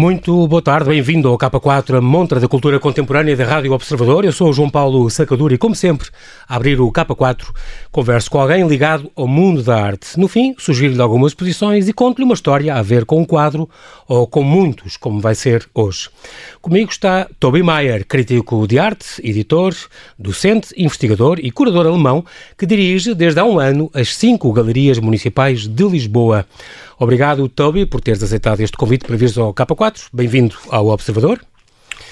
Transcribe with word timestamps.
Muito 0.00 0.48
boa 0.48 0.62
tarde, 0.62 0.88
bem-vindo 0.88 1.28
ao 1.28 1.36
K4, 1.36 1.98
a 1.98 2.00
montra 2.00 2.40
da 2.40 2.48
cultura 2.48 2.80
contemporânea 2.80 3.36
da 3.36 3.44
Rádio 3.44 3.70
Observador. 3.74 4.24
Eu 4.24 4.32
sou 4.32 4.48
o 4.48 4.52
João 4.54 4.70
Paulo 4.70 5.10
Sacadura 5.10 5.52
e, 5.52 5.58
como 5.58 5.74
sempre, 5.74 6.08
a 6.48 6.56
abrir 6.56 6.80
o 6.80 6.90
K4, 6.90 7.44
converso 7.92 8.30
com 8.30 8.40
alguém 8.40 8.66
ligado 8.66 9.12
ao 9.14 9.28
mundo 9.28 9.62
da 9.62 9.76
arte. 9.76 10.18
No 10.18 10.26
fim, 10.26 10.54
sugiro-lhe 10.56 11.02
algumas 11.02 11.34
posições 11.34 11.86
e 11.86 11.92
conto-lhe 11.92 12.24
uma 12.24 12.32
história 12.32 12.76
a 12.76 12.80
ver 12.80 13.04
com 13.04 13.20
um 13.20 13.26
quadro 13.26 13.68
ou 14.08 14.26
com 14.26 14.42
muitos, 14.42 14.96
como 14.96 15.20
vai 15.20 15.34
ser 15.34 15.68
hoje. 15.74 16.08
Comigo 16.62 16.90
está 16.90 17.28
Toby 17.38 17.62
Mayer, 17.62 18.06
crítico 18.06 18.66
de 18.66 18.78
arte, 18.78 19.20
editor, 19.22 19.76
docente, 20.18 20.72
investigador 20.78 21.38
e 21.42 21.50
curador 21.50 21.86
alemão, 21.86 22.24
que 22.56 22.64
dirige 22.64 23.14
desde 23.14 23.38
há 23.38 23.44
um 23.44 23.60
ano 23.60 23.90
as 23.92 24.16
cinco 24.16 24.50
galerias 24.50 24.98
municipais 24.98 25.68
de 25.68 25.84
Lisboa. 25.84 26.46
Obrigado, 26.98 27.48
Toby, 27.48 27.86
por 27.86 28.02
teres 28.02 28.22
aceitado 28.22 28.60
este 28.60 28.76
convite 28.76 29.06
para 29.06 29.16
vires 29.16 29.38
ao 29.38 29.54
K4. 29.54 29.89
Bem-vindo 30.12 30.56
ao 30.68 30.88
Observador. 30.88 31.40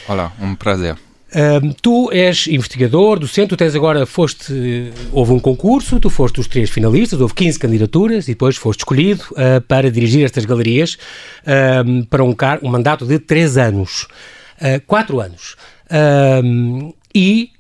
Olá, 0.09 0.32
um 0.41 0.55
prazer. 0.55 0.95
Uh, 0.95 1.74
tu 1.82 2.10
és 2.10 2.46
investigador, 2.46 3.19
docente, 3.19 3.48
tu 3.48 3.56
tens 3.56 3.74
agora, 3.74 4.06
foste, 4.06 4.91
houve 5.12 5.32
um 5.32 5.38
concurso, 5.38 6.00
tu 6.00 6.09
foste 6.09 6.41
os 6.41 6.46
três 6.46 6.70
finalistas, 6.70 7.20
houve 7.20 7.34
15 7.34 7.59
candidaturas 7.59 8.28
e 8.28 8.33
depois 8.33 8.56
foste 8.56 8.80
escolhido 8.80 9.22
uh, 9.33 9.60
para 9.69 9.91
dirigir 9.91 10.24
estas 10.24 10.46
galerias 10.46 10.96
uh, 11.42 12.06
para 12.06 12.24
um, 12.24 12.34
um, 12.62 12.69
mandato 12.70 13.05
de 13.05 13.19
três 13.19 13.59
anos, 13.59 14.06
quatro 14.86 15.20
anos. 15.20 15.55
e 17.14 17.50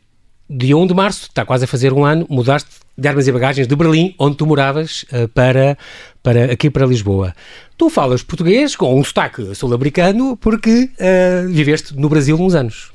dia 0.50 0.76
1 0.76 0.86
de 0.86 0.94
março, 0.94 1.24
está 1.24 1.44
quase 1.44 1.64
a 1.64 1.68
fazer 1.68 1.92
um 1.92 2.04
ano, 2.04 2.26
mudaste 2.30 2.70
de 2.96 3.06
armas 3.06 3.28
e 3.28 3.32
bagagens 3.32 3.68
de 3.68 3.76
Berlim, 3.76 4.14
onde 4.18 4.36
tu 4.36 4.44
moravas, 4.44 5.04
uh, 5.12 5.28
para, 5.28 5.78
para 6.20 6.52
aqui 6.52 6.68
para 6.68 6.84
Lisboa. 6.84 7.32
Tu 7.78 7.88
falas 7.88 8.24
português 8.24 8.74
com 8.74 8.98
um 8.98 9.04
sotaque 9.04 9.54
sul-americano 9.54 10.36
porque 10.36 10.90
uh, 10.98 11.48
viveste 11.48 11.94
no 11.94 12.08
Brasil 12.08 12.36
uns 12.36 12.52
anos. 12.56 12.90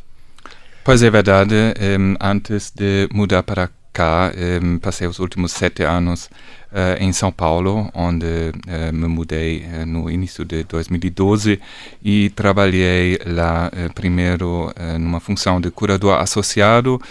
Pois 0.84 1.02
é 1.02 1.10
verdade. 1.10 1.56
Um, 1.98 2.16
antes 2.20 2.70
de 2.70 3.08
mudar 3.14 3.44
para 3.44 3.70
cá, 3.94 4.30
um, 4.62 4.78
passei 4.80 5.08
os 5.08 5.20
últimos 5.20 5.54
sete 5.54 5.84
anos 5.84 6.26
uh, 6.26 7.00
em 7.02 7.14
São 7.14 7.32
Paulo, 7.32 7.90
onde 7.94 8.26
uh, 8.26 8.92
me 8.92 9.08
mudei 9.08 9.66
no 9.88 10.12
início 10.12 10.44
de 10.44 10.66
2012 10.66 11.62
e 12.04 12.30
trabalhei 12.32 13.18
lá 13.26 13.72
primeiro 13.96 14.70
numa 15.00 15.22
função 15.22 15.62
de 15.62 15.72
curador 15.72 16.20
associado 16.20 17.02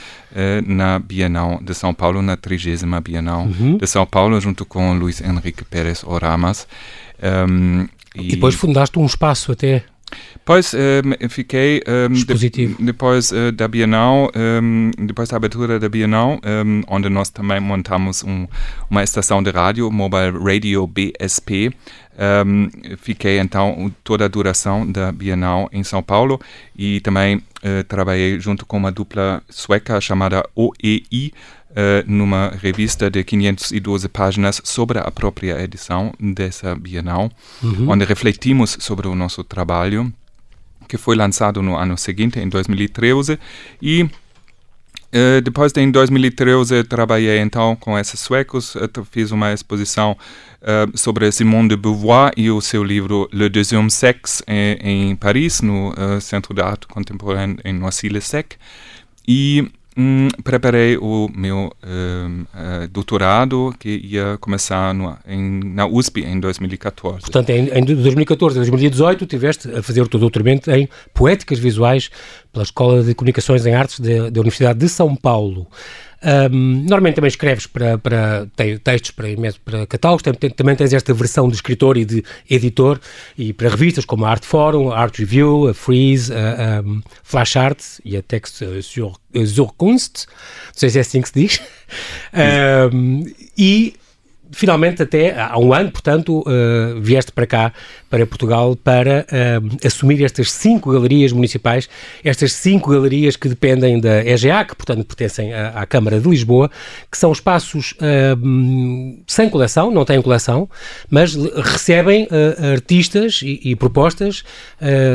na 0.67 0.99
Bienal 0.99 1.59
de 1.63 1.73
São 1.73 1.95
Paulo, 1.95 2.21
na 2.21 2.37
30 2.37 3.01
Bienal 3.01 3.45
uhum. 3.45 3.79
de 3.79 3.87
São 3.87 4.05
Paulo, 4.05 4.39
junto 4.39 4.67
com 4.67 4.93
Luiz 4.93 5.23
Henrique 5.23 5.65
Pérez 5.65 6.05
Oramas. 6.05 6.67
Um, 7.23 7.87
e, 8.15 8.27
e 8.27 8.29
depois 8.31 8.55
fundaste 8.55 8.99
um 8.99 9.07
espaço 9.07 9.53
até 9.53 9.85
Pois 10.45 10.75
um, 10.75 11.29
fiquei 11.29 11.83
um, 11.87 12.13
de, 12.13 12.67
depois 12.81 13.31
uh, 13.31 13.53
da 13.53 13.69
Bienal, 13.69 14.31
um, 14.63 14.91
depois 15.07 15.29
da 15.29 15.37
abertura 15.37 15.79
da 15.79 15.89
Bienal, 15.89 16.41
onde 16.89 17.09
nós 17.09 17.31
também 17.31 17.61
montamos 17.61 18.23
um, 18.23 18.47
uma 18.91 19.03
estação 19.03 19.43
de 19.43 19.51
rádio, 19.51 19.91
Mobile 19.91 20.39
Radio 20.39 20.87
BSP. 20.87 21.73
fiquei 22.99 23.39
então 23.39 23.93
toda 24.03 24.25
a 24.25 24.29
duração 24.29 24.91
da 24.91 25.13
Bienal 25.13 25.69
em 25.73 25.83
São 25.83 26.03
Paulo 26.03 26.41
e 26.77 27.01
também 27.01 27.37
uh, 27.37 27.85
trabalhei 27.87 28.39
junto 28.41 28.67
com 28.67 28.77
uma 28.77 28.93
dupla 28.93 29.43
sueca 29.49 30.01
chamada 30.01 30.43
OEI, 30.55 31.33
numa 32.07 32.51
revista 32.51 33.11
de 33.11 33.25
512 33.25 34.09
páginas 34.09 34.61
sobre 34.65 34.99
a 34.99 35.11
própria 35.11 35.63
edição 35.63 36.13
dessa 36.21 36.75
Bienal, 36.75 37.31
uhum. 37.63 37.91
onde 37.91 38.05
refletimos 38.05 38.77
sobre 38.81 39.09
o 39.09 39.15
nosso 39.15 39.43
trabalho, 39.43 40.13
que 40.87 40.99
foi 40.99 41.17
lançado 41.17 41.63
no 41.63 41.77
ano 41.77 41.97
seguinte, 41.97 42.39
em 42.39 42.49
2013, 42.49 43.39
e 43.81 44.09
Uh, 45.13 45.43
depois, 45.43 45.71
em 45.77 45.91
2013, 45.91 46.85
trabalhei 46.85 47.39
então 47.39 47.77
com 47.77 47.99
esses 47.99 48.19
suecos, 48.19 48.75
uh, 48.75 49.05
fiz 49.11 49.31
uma 49.31 49.53
exposição 49.53 50.17
uh, 50.63 50.97
sobre 50.97 51.31
Simone 51.31 51.69
de 51.69 51.77
Beauvoir 51.77 52.33
e 52.35 52.51
o 52.51 52.63
seu 52.63 52.83
livro 52.83 53.29
Le 53.31 53.51
Deuxième 53.51 53.91
Sexe 53.91 54.43
em, 54.49 55.11
em 55.11 55.17
Paris, 55.17 55.61
no 55.61 55.93
Centro 56.19 56.55
de 56.55 56.63
Arte 56.63 56.87
Contemporânea 56.87 57.59
em 57.63 57.75
Noisy-le-Sec. 57.75 58.57
E 59.29 59.71
Hum, 59.97 60.29
preparei 60.43 60.97
o 60.97 61.29
meu 61.35 61.67
uh, 61.67 61.69
uh, 61.69 62.89
doutorado 62.89 63.75
que 63.79 64.01
ia 64.03 64.39
começar 64.41 64.95
no, 64.95 65.17
em, 65.27 65.61
na 65.63 65.87
USP 65.87 66.23
em 66.23 66.41
2014. 66.41 67.21
Portanto, 67.21 67.51
em, 67.51 67.69
em 67.69 67.85
2014 67.85 68.57
a 68.57 68.61
2018 68.61 69.27
tiveste 69.27 69.71
a 69.71 69.83
fazer 69.83 70.01
o 70.01 70.09
teu 70.09 70.19
doutoramento 70.19 70.71
em 70.71 70.89
Poéticas 71.13 71.59
Visuais 71.59 72.11
pela 72.51 72.63
Escola 72.63 73.03
de 73.03 73.15
Comunicações 73.15 73.67
em 73.67 73.75
Artes 73.75 74.01
da 74.01 74.41
Universidade 74.41 74.79
de 74.79 74.89
São 74.89 75.15
Paulo. 75.15 75.67
Um, 76.25 76.85
normalmente 76.89 77.17
também 77.17 77.29
escreves 77.29 77.67
para, 77.67 77.99
para 77.99 78.47
textos 78.85 79.11
para, 79.11 79.27
para 79.65 79.87
catálogos, 79.87 80.23
também, 80.23 80.51
também 80.51 80.77
tens 80.77 80.93
esta 80.93 81.13
versão 81.13 81.49
de 81.49 81.57
escritor 81.57 81.97
e 81.97 82.05
de 82.05 82.25
editor 82.49 83.01
e 83.37 83.53
para 83.53 83.69
revistas 83.69 84.05
como 84.05 84.25
a 84.25 84.31
Art 84.31 84.45
Forum, 84.45 84.93
a 84.93 84.99
Art 84.99 85.19
Review, 85.19 85.69
a 85.69 85.75
Freeze, 85.75 86.33
a, 86.33 86.79
a 86.79 86.85
Flash 87.25 87.57
Art 87.57 87.81
e 88.05 88.17
a 88.17 88.23
Text 88.23 88.63
sur, 88.83 89.19
sur 89.47 89.73
Kunst, 89.75 90.27
não 90.27 90.75
sei 90.75 90.91
se 90.91 90.99
é 90.99 91.01
assim 91.01 91.21
que 91.23 91.29
se 91.29 91.35
diz. 91.35 91.61
Um, 92.93 93.25
e 93.59 93.95
finalmente, 94.53 95.03
até 95.03 95.39
há 95.41 95.59
um 95.59 95.73
ano, 95.73 95.91
portanto, 95.91 96.41
uh, 96.41 97.01
vieste 97.01 97.33
para 97.33 97.47
cá, 97.47 97.73
para 98.09 98.27
Portugal, 98.27 98.77
para 98.77 99.27
uh, 99.27 99.87
assumir 99.87 100.23
estas 100.23 100.53
cinco 100.53 100.93
galerias 100.93 101.33
municipais, 101.33 101.89
estas 102.23 102.53
cinco 102.53 102.91
galerias 102.91 103.35
que 103.35 103.49
dependem 103.49 103.99
da 103.99 104.25
EGA, 104.25 104.65
que, 104.65 104.77
portanto, 104.77 105.05
pertencem 105.05 105.53
à, 105.53 105.71
à 105.71 105.87
Câmara 105.87 106.21
de 106.21 106.29
Lisboa, 106.29 106.71
que 107.11 107.17
são 107.17 107.33
espaços 107.33 107.93
uh, 107.93 109.23
sem 109.27 109.49
coleção, 109.49 109.91
não 109.91 110.05
têm 110.05 110.21
coleção, 110.21 110.69
mas 111.11 111.35
recebem 111.35 112.29
artistas 112.73 113.41
e, 113.43 113.61
e 113.65 113.77
propostas 113.77 114.45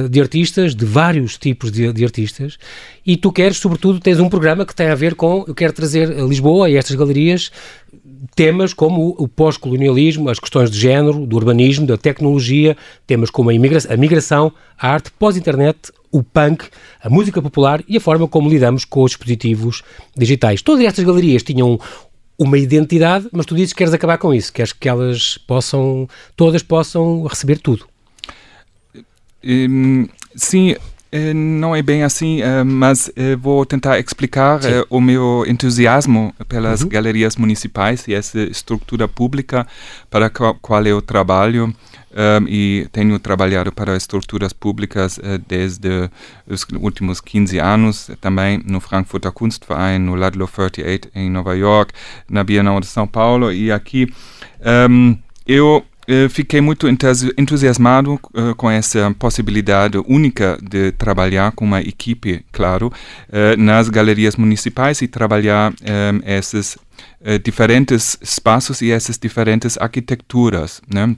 de 0.10 0.20
artistas, 0.20 0.76
de 0.76 0.86
vários 0.86 1.38
tipos 1.38 1.72
de, 1.72 1.92
de 1.94 2.04
artistas, 2.04 2.58
e 3.08 3.16
tu 3.16 3.32
queres, 3.32 3.56
sobretudo, 3.56 4.02
tens 4.02 4.20
um 4.20 4.28
programa 4.28 4.66
que 4.66 4.76
tem 4.76 4.90
a 4.90 4.96
ver 4.96 5.16
com, 5.16 5.46
eu 5.48 5.56
quero 5.56 5.72
trazer 5.72 6.12
a 6.12 6.24
Lisboa 6.24 6.70
e 6.70 6.76
estas 6.76 6.94
galerias 6.94 7.50
temas 8.36 8.74
como 8.74 9.16
o 9.18 9.30
pós-colonialismo, 9.30 10.30
as 10.30 10.40
questões 10.40 10.70
de 10.70 10.78
género, 10.78 11.26
do 11.26 11.38
urbanismo, 11.38 11.88
da 11.88 11.98
tecnologia, 11.98 12.76
temas 13.06 13.30
como 13.30 13.50
a, 13.50 13.54
a 13.54 13.98
migração, 13.98 14.52
a 14.78 14.92
arte 14.92 15.10
pós-internet, 15.12 15.90
o 16.12 16.22
punk, 16.22 16.66
a 17.02 17.10
música 17.10 17.42
popular 17.42 17.82
e 17.88 17.96
a 17.96 18.02
forma 18.02 18.28
como 18.28 18.50
lidamos 18.50 18.84
com 18.84 19.04
os 19.04 19.12
dispositivos 19.12 19.84
digitais. 20.16 20.62
Todas 20.62 20.84
estas 20.84 21.06
galerias 21.06 21.44
tinham 21.44 21.80
uma 22.38 22.58
identidade, 22.58 23.30
mas 23.32 23.46
tu 23.46 23.56
dizes 23.56 23.72
que 23.72 23.78
queres 23.78 23.94
acabar 23.94 24.18
com 24.18 24.34
isso, 24.34 24.52
queres 24.52 24.74
que 24.74 24.90
elas 24.90 25.38
possam, 25.38 26.10
todas 26.36 26.62
possam 26.62 27.24
receber 27.24 27.60
tudo. 27.60 27.88
Hum, 29.42 30.10
sim, 30.36 30.76
não 31.34 31.76
é 31.76 31.82
bem 31.82 32.04
assim, 32.04 32.42
eh, 32.42 32.64
mas 32.64 33.10
eh, 33.16 33.36
vou 33.36 33.66
tentar 33.66 33.98
explicar 34.00 34.62
Sim. 34.62 34.84
o 34.90 35.00
meu 35.00 35.46
entusiasmo 35.48 36.34
pelas 36.50 36.82
uhum. 36.82 36.90
galerias 36.90 37.36
municipais 37.38 38.08
e 38.08 38.14
essa 38.14 38.40
estrutura 38.40 39.08
pública 39.08 39.66
para 40.10 40.26
a 40.26 40.30
qual 40.30 40.86
eu 40.86 41.02
trabalho. 41.02 41.74
Um, 42.10 42.48
e 42.48 42.88
tenho 42.92 43.20
trabalhado 43.20 43.72
para 43.72 43.96
estruturas 43.96 44.52
públicas 44.52 45.20
uh, 45.20 45.38
desde 45.48 46.10
os 46.48 46.66
últimos 46.80 47.22
15 47.22 47.60
anos, 47.60 48.10
também 48.20 48.60
no 48.66 48.80
Frankfurter 48.80 49.32
Kunstverein, 49.32 50.00
no 50.00 50.16
Ludlow 50.16 50.48
38 50.48 51.10
em 51.14 51.30
Nova 51.30 51.56
York, 51.56 51.94
na 52.28 52.44
Bienal 52.44 52.80
de 52.80 52.88
São 52.88 53.06
Paulo 53.06 53.52
e 53.52 53.72
aqui. 53.72 54.12
Um, 54.90 55.16
eu 55.46 55.86
eh, 55.86 55.97
fiquei 56.30 56.62
muito 56.62 56.88
entusiasmado 56.88 58.14
uh, 58.14 58.56
com 58.56 58.70
essa 58.70 59.14
possibilidade 59.20 59.98
única 60.08 60.58
de 60.62 60.92
trabalhar 60.94 61.52
com 61.52 61.66
uma 61.66 61.82
equipe, 61.82 62.46
claro, 62.52 62.88
uh, 62.88 63.62
nas 63.62 63.90
galerias 63.90 64.36
municipais 64.36 65.02
e 65.02 65.08
trabalhar 65.08 65.74
esses 66.26 66.78
diferentes 67.44 68.18
espaços 68.22 68.82
e 68.82 68.92
essas 68.92 69.18
diferentes 69.18 69.78
arquiteturas, 69.78 70.82
né? 70.92 71.16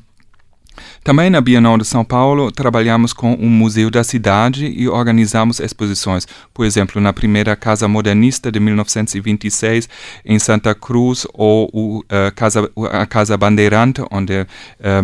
Também 1.03 1.29
na 1.29 1.41
Bienal 1.41 1.77
de 1.77 1.85
São 1.85 2.03
Paulo, 2.03 2.51
trabalhamos 2.51 3.13
com 3.13 3.33
o 3.33 3.45
Museu 3.45 3.89
da 3.89 4.03
Cidade 4.03 4.65
e 4.65 4.87
organizamos 4.87 5.59
exposições. 5.59 6.27
Por 6.53 6.65
exemplo, 6.65 7.01
na 7.01 7.13
primeira 7.13 7.55
Casa 7.55 7.87
Modernista 7.87 8.51
de 8.51 8.59
1926, 8.59 9.89
em 10.25 10.39
Santa 10.39 10.75
Cruz, 10.75 11.25
ou 11.33 11.69
o, 11.73 11.99
uh, 11.99 12.33
casa, 12.35 12.69
a 12.91 13.05
Casa 13.05 13.37
Bandeirante, 13.37 14.01
onde 14.11 14.45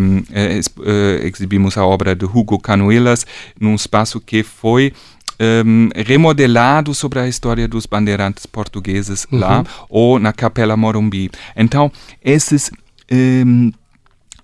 um, 0.00 0.18
uh, 0.18 1.26
exibimos 1.26 1.76
a 1.76 1.84
obra 1.84 2.14
de 2.14 2.24
Hugo 2.24 2.58
Canuelas, 2.58 3.26
num 3.60 3.74
espaço 3.74 4.20
que 4.20 4.42
foi 4.42 4.92
um, 5.40 5.88
remodelado 5.94 6.94
sobre 6.94 7.20
a 7.20 7.28
história 7.28 7.68
dos 7.68 7.86
bandeirantes 7.86 8.46
portugueses 8.46 9.26
uhum. 9.30 9.38
lá, 9.38 9.64
ou 9.88 10.18
na 10.18 10.32
Capela 10.32 10.76
Morumbi. 10.76 11.30
Então, 11.56 11.90
esses. 12.22 12.70
Um, 13.10 13.70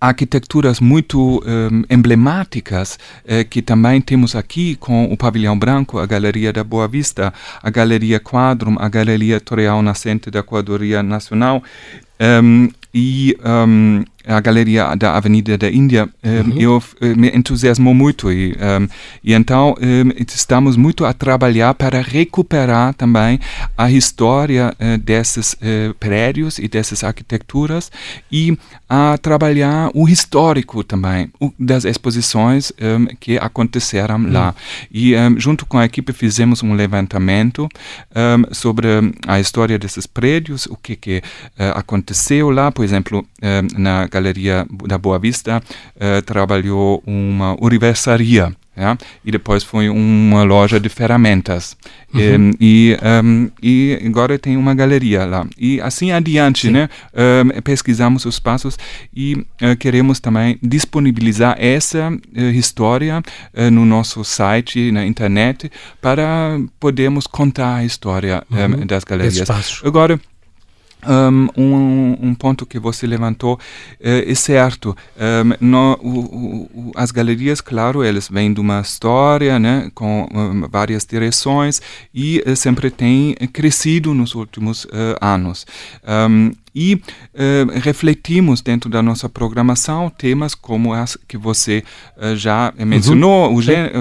arquiteturas 0.02 0.81
muito 0.81 1.40
um, 1.46 1.84
emblemáticas 1.88 2.99
eh, 3.25 3.44
que 3.44 3.62
também 3.62 4.00
temos 4.00 4.34
aqui 4.34 4.75
com 4.75 5.04
o 5.04 5.16
Pavilhão 5.16 5.56
Branco, 5.56 6.00
a 6.00 6.06
Galeria 6.06 6.52
da 6.52 6.64
Boa 6.64 6.88
Vista, 6.88 7.32
a 7.62 7.70
Galeria 7.70 8.19
Quadrum, 8.19 8.75
a 8.81 8.88
Galeria 8.88 9.38
Toreal 9.38 9.81
Nascente 9.81 10.28
da 10.28 10.43
Coadoria 10.43 11.04
Nacional. 11.04 11.62
Um, 12.20 12.69
e 12.93 13.38
um, 13.44 14.04
a 14.26 14.40
galeria 14.40 14.94
da 14.94 15.16
Avenida 15.16 15.58
da 15.58 15.70
Índia, 15.70 16.08
um, 16.22 16.28
uhum. 16.28 16.58
eu 16.58 16.82
eh, 17.00 17.14
me 17.14 17.28
entusiasmou 17.28 17.94
muito 17.94 18.30
e, 18.30 18.52
um, 18.52 18.88
e 19.22 19.32
então 19.32 19.74
um, 19.80 20.24
estamos 20.32 20.76
muito 20.76 21.04
a 21.04 21.12
trabalhar 21.12 21.74
para 21.74 22.00
recuperar 22.00 22.94
também 22.94 23.40
a 23.76 23.90
história 23.90 24.74
uh, 24.74 24.98
desses 24.98 25.54
uh, 25.54 25.94
prédios 25.98 26.58
e 26.58 26.69
dessas 26.69 27.02
arquiteturas 27.02 27.90
e 28.30 28.56
a 28.88 29.19
trabalhar 29.19 29.90
o 29.94 30.08
histórico 30.08 30.84
também 30.84 31.30
das 31.58 31.84
exposições 31.84 32.72
que 33.19 33.38
aconteceram 33.38 34.16
uhum. 34.16 34.30
lá. 34.30 34.54
E 34.92 35.14
junto 35.38 35.64
com 35.64 35.78
a 35.78 35.86
equipe 35.86 36.12
fizemos 36.12 36.62
um 36.62 36.74
levantamento 36.74 37.69
sobre 38.50 38.88
a 39.26 39.40
história 39.40 39.78
desses 39.78 40.06
prédios, 40.06 40.66
o 40.66 40.76
que, 40.76 40.94
que 40.94 41.19
uh, 41.58 41.78
aconteceu 41.78 42.50
lá, 42.50 42.70
por 42.70 42.84
exemplo, 42.84 43.26
na 43.78 44.06
Galeria 44.12 44.66
da 44.86 44.98
Boa 44.98 45.18
Vista, 45.18 45.62
eh, 45.98 46.20
trabalhou 46.20 47.02
uma 47.06 47.56
universaria. 47.60 48.54
E 49.24 49.30
depois 49.30 49.62
foi 49.62 49.88
uma 49.88 50.42
loja 50.42 50.80
de 50.80 50.88
ferramentas. 50.88 51.76
Uhum. 52.14 52.52
E, 52.58 52.96
um, 53.22 53.50
e 53.62 53.98
agora 54.04 54.38
tem 54.38 54.56
uma 54.56 54.74
galeria 54.74 55.26
lá. 55.26 55.46
E 55.58 55.80
assim 55.80 56.10
adiante, 56.10 56.70
né? 56.70 56.88
Um, 57.14 57.60
pesquisamos 57.60 58.24
os 58.24 58.38
passos 58.38 58.78
e 59.14 59.34
uh, 59.34 59.76
queremos 59.78 60.20
também 60.20 60.58
disponibilizar 60.62 61.54
essa 61.58 62.10
uh, 62.10 62.40
história 62.40 63.22
uh, 63.54 63.70
no 63.70 63.84
nosso 63.84 64.24
site, 64.24 64.90
na 64.90 65.04
internet, 65.04 65.70
para 66.00 66.58
podermos 66.80 67.26
contar 67.26 67.76
a 67.76 67.84
história 67.84 68.42
uhum. 68.50 68.82
um, 68.82 68.86
das 68.86 69.04
galerias. 69.04 69.48
Agora, 69.84 70.18
um, 71.06 71.49
um, 71.56 72.19
um, 72.28 72.34
ponto 72.34 72.64
que 72.66 72.78
você 72.78 73.06
levantou 73.06 73.54
uh, 73.54 73.58
é 74.00 74.34
certo. 74.34 74.96
Um, 75.16 75.66
no, 75.69 75.99
o, 76.02 76.69
o, 76.75 76.93
as 76.94 77.10
galerias, 77.10 77.60
claro, 77.60 78.02
elas 78.02 78.28
vêm 78.28 78.52
de 78.52 78.60
uma 78.60 78.81
história, 78.81 79.58
né, 79.58 79.90
com 79.94 80.28
várias 80.70 81.04
direções 81.04 81.81
e 82.14 82.43
uh, 82.46 82.56
sempre 82.56 82.90
têm 82.90 83.34
crescido 83.52 84.14
nos 84.14 84.34
últimos 84.34 84.84
uh, 84.84 85.16
anos 85.20 85.66
e 86.74 86.94
uh, 86.94 87.78
refletimos 87.80 88.60
dentro 88.60 88.88
da 88.88 89.02
nossa 89.02 89.28
programação 89.28 90.10
temas 90.10 90.54
como 90.54 90.94
as 90.94 91.16
que 91.28 91.36
você 91.36 91.84
uh, 92.16 92.34
já 92.34 92.72
mencionou, 92.78 93.50
uhum. 93.50 93.56
o 93.56 93.62
gênero. 93.62 94.00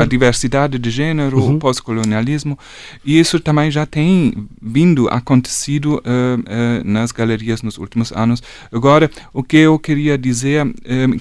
a 0.00 0.04
diversidade 0.04 0.78
de 0.78 0.90
gênero, 0.90 1.38
uhum. 1.38 1.56
o 1.56 1.58
pós-colonialismo, 1.58 2.58
e 3.04 3.18
isso 3.18 3.38
também 3.38 3.70
já 3.70 3.84
tem 3.84 4.48
vindo 4.62 5.08
acontecido 5.08 5.96
uh, 5.96 6.84
nas 6.84 7.12
galerias 7.12 7.62
nos 7.62 7.76
últimos 7.78 8.12
anos. 8.12 8.42
Agora, 8.72 9.10
o 9.32 9.42
que 9.42 9.58
eu 9.58 9.78
queria 9.78 10.16
dizer 10.16 10.66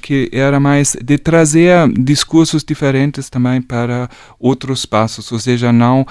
que 0.01 0.29
era 0.31 0.59
mais 0.59 0.95
de 1.01 1.17
trazer 1.17 1.91
discursos 1.91 2.63
diferentes 2.63 3.29
também 3.29 3.61
para 3.61 4.09
outros 4.39 4.79
espaços, 4.79 5.31
ou 5.31 5.39
seja, 5.39 5.71
não 5.71 6.05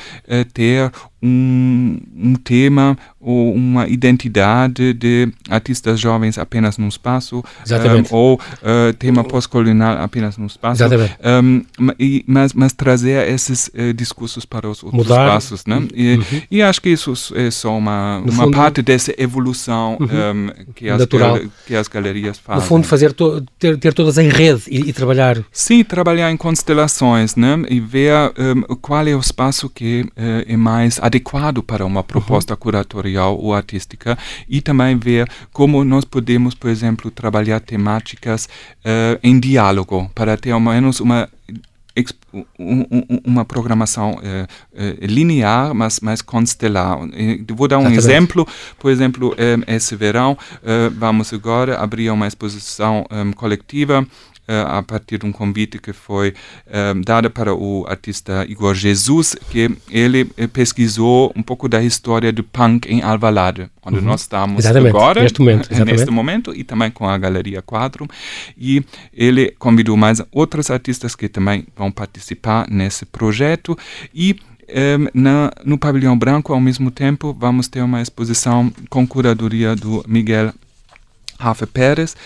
ter 0.52 0.90
um, 1.24 1.98
um 2.14 2.34
tema 2.34 2.98
ou 3.18 3.54
uma 3.54 3.88
identidade 3.88 4.92
de 4.92 5.28
artistas 5.48 5.98
jovens 5.98 6.36
apenas 6.36 6.76
num 6.76 6.88
espaço 6.88 7.38
um, 7.38 8.14
ou 8.14 8.34
uh, 8.34 8.92
tema 8.98 9.24
pós-colonial 9.24 9.96
apenas 10.02 10.36
num 10.36 10.44
espaço 10.44 10.82
um, 10.84 11.64
e, 11.98 12.22
mas, 12.28 12.52
mas 12.52 12.74
trazer 12.74 13.26
esses 13.26 13.68
uh, 13.68 13.94
discursos 13.94 14.44
para 14.44 14.68
os 14.68 14.82
outros 14.84 15.06
Mudar. 15.06 15.26
espaços 15.26 15.64
né? 15.64 15.82
e, 15.94 16.16
uhum. 16.16 16.42
e, 16.50 16.62
acho 16.62 16.82
que 16.82 16.90
isso 16.90 17.14
é 17.34 17.50
só 17.50 17.74
uma, 17.78 18.18
uma 18.18 18.44
fundo, 18.44 18.54
parte 18.54 18.82
dessa 18.82 19.14
evolução 19.16 19.96
uhum. 19.98 20.50
que, 20.74 20.90
as, 20.90 21.02
que 21.66 21.74
as 21.74 21.88
galerias 21.88 22.38
fazem 22.38 22.60
no 22.60 22.68
fundo 22.68 22.86
fazer 22.86 23.14
to, 23.14 23.42
ter, 23.58 23.78
ter 23.78 23.94
todas 23.94 24.18
em 24.18 24.28
rede 24.28 24.64
e, 24.68 24.90
e, 24.90 24.92
trabalhar 24.92 25.42
sim, 25.50 25.82
trabalhar 25.82 26.30
em 26.30 26.36
constelações 26.36 27.36
né? 27.36 27.62
e 27.70 27.80
ver 27.80 28.12
qual 28.82 29.06
é 29.06 29.16
o 29.16 29.20
espaço 29.20 29.70
que 29.70 30.02
uh, 30.02 30.44
é 30.46 30.56
mais 30.56 30.98
adequado 31.00 31.13
adequado 31.14 31.62
para 31.62 31.86
uma 31.86 32.02
proposta 32.02 32.54
uhum. 32.54 32.58
curatorial 32.58 33.38
ou 33.38 33.54
artística 33.54 34.18
e 34.48 34.60
também 34.60 34.96
ver 34.98 35.30
como 35.52 35.84
nós 35.84 36.04
podemos, 36.04 36.54
por 36.54 36.68
exemplo, 36.68 37.10
trabalhar 37.10 37.60
temáticas 37.60 38.46
uh, 38.46 39.18
em 39.22 39.38
diálogo 39.38 40.10
para 40.14 40.36
ter 40.36 40.50
ao 40.50 40.60
menos 40.60 41.00
uma 41.00 41.28
uma 42.58 43.44
programação 43.44 44.14
uh, 44.14 44.16
uh, 44.16 45.06
linear, 45.06 45.72
mas 45.72 46.00
mais 46.00 46.20
constelar. 46.20 46.98
Vou 47.54 47.68
dar 47.68 47.78
um 47.78 47.82
Exatamente. 47.82 47.98
exemplo. 47.98 48.48
Por 48.80 48.90
exemplo, 48.90 49.36
esse 49.68 49.94
verão 49.94 50.36
vamos 50.96 51.32
agora 51.32 51.78
abrir 51.78 52.10
uma 52.10 52.26
exposição 52.26 53.06
coletiva 53.36 54.04
a 54.46 54.82
partir 54.82 55.18
de 55.18 55.26
um 55.26 55.32
convite 55.32 55.78
que 55.78 55.92
foi 55.92 56.34
dado 57.04 57.30
para 57.30 57.54
o 57.54 57.84
artista 57.88 58.44
Igor 58.48 58.74
Jesus, 58.74 59.36
que 59.50 59.70
ele 59.90 60.30
eh, 60.36 60.46
pesquisou 60.46 61.32
um 61.36 61.42
pouco 61.42 61.68
da 61.68 61.82
história 61.82 62.32
do 62.32 62.42
punk 62.42 62.86
em 62.86 63.02
Alvalade, 63.02 63.68
onde 63.84 63.98
uhum. 63.98 64.04
nós 64.04 64.22
estamos 64.22 64.64
exatamente. 64.64 64.90
agora, 64.90 65.22
neste 65.22 65.40
momento, 65.40 65.68
neste 65.84 66.10
momento, 66.10 66.54
e 66.54 66.64
também 66.64 66.90
com 66.90 67.08
a 67.08 67.16
Galeria 67.16 67.62
Quadro. 67.62 68.06
E 68.56 68.84
ele 69.12 69.50
convidou 69.58 69.96
mais 69.96 70.20
outros 70.32 70.70
artistas 70.70 71.14
que 71.14 71.28
também 71.28 71.66
vão 71.76 71.90
participar 71.90 72.66
nesse 72.68 73.04
projeto 73.06 73.76
e 74.14 74.36
na, 75.12 75.50
no 75.64 75.78
Pavilhão 75.78 76.18
Branco, 76.18 76.52
ao 76.52 76.60
mesmo 76.60 76.90
tempo, 76.90 77.36
vamos 77.38 77.68
ter 77.68 77.82
uma 77.82 78.00
exposição 78.00 78.72
com 78.88 79.06
curadoria 79.06 79.76
do 79.76 80.02
Miguel 80.08 80.52
Rafa 81.38 81.66
Pérez, 81.66 82.16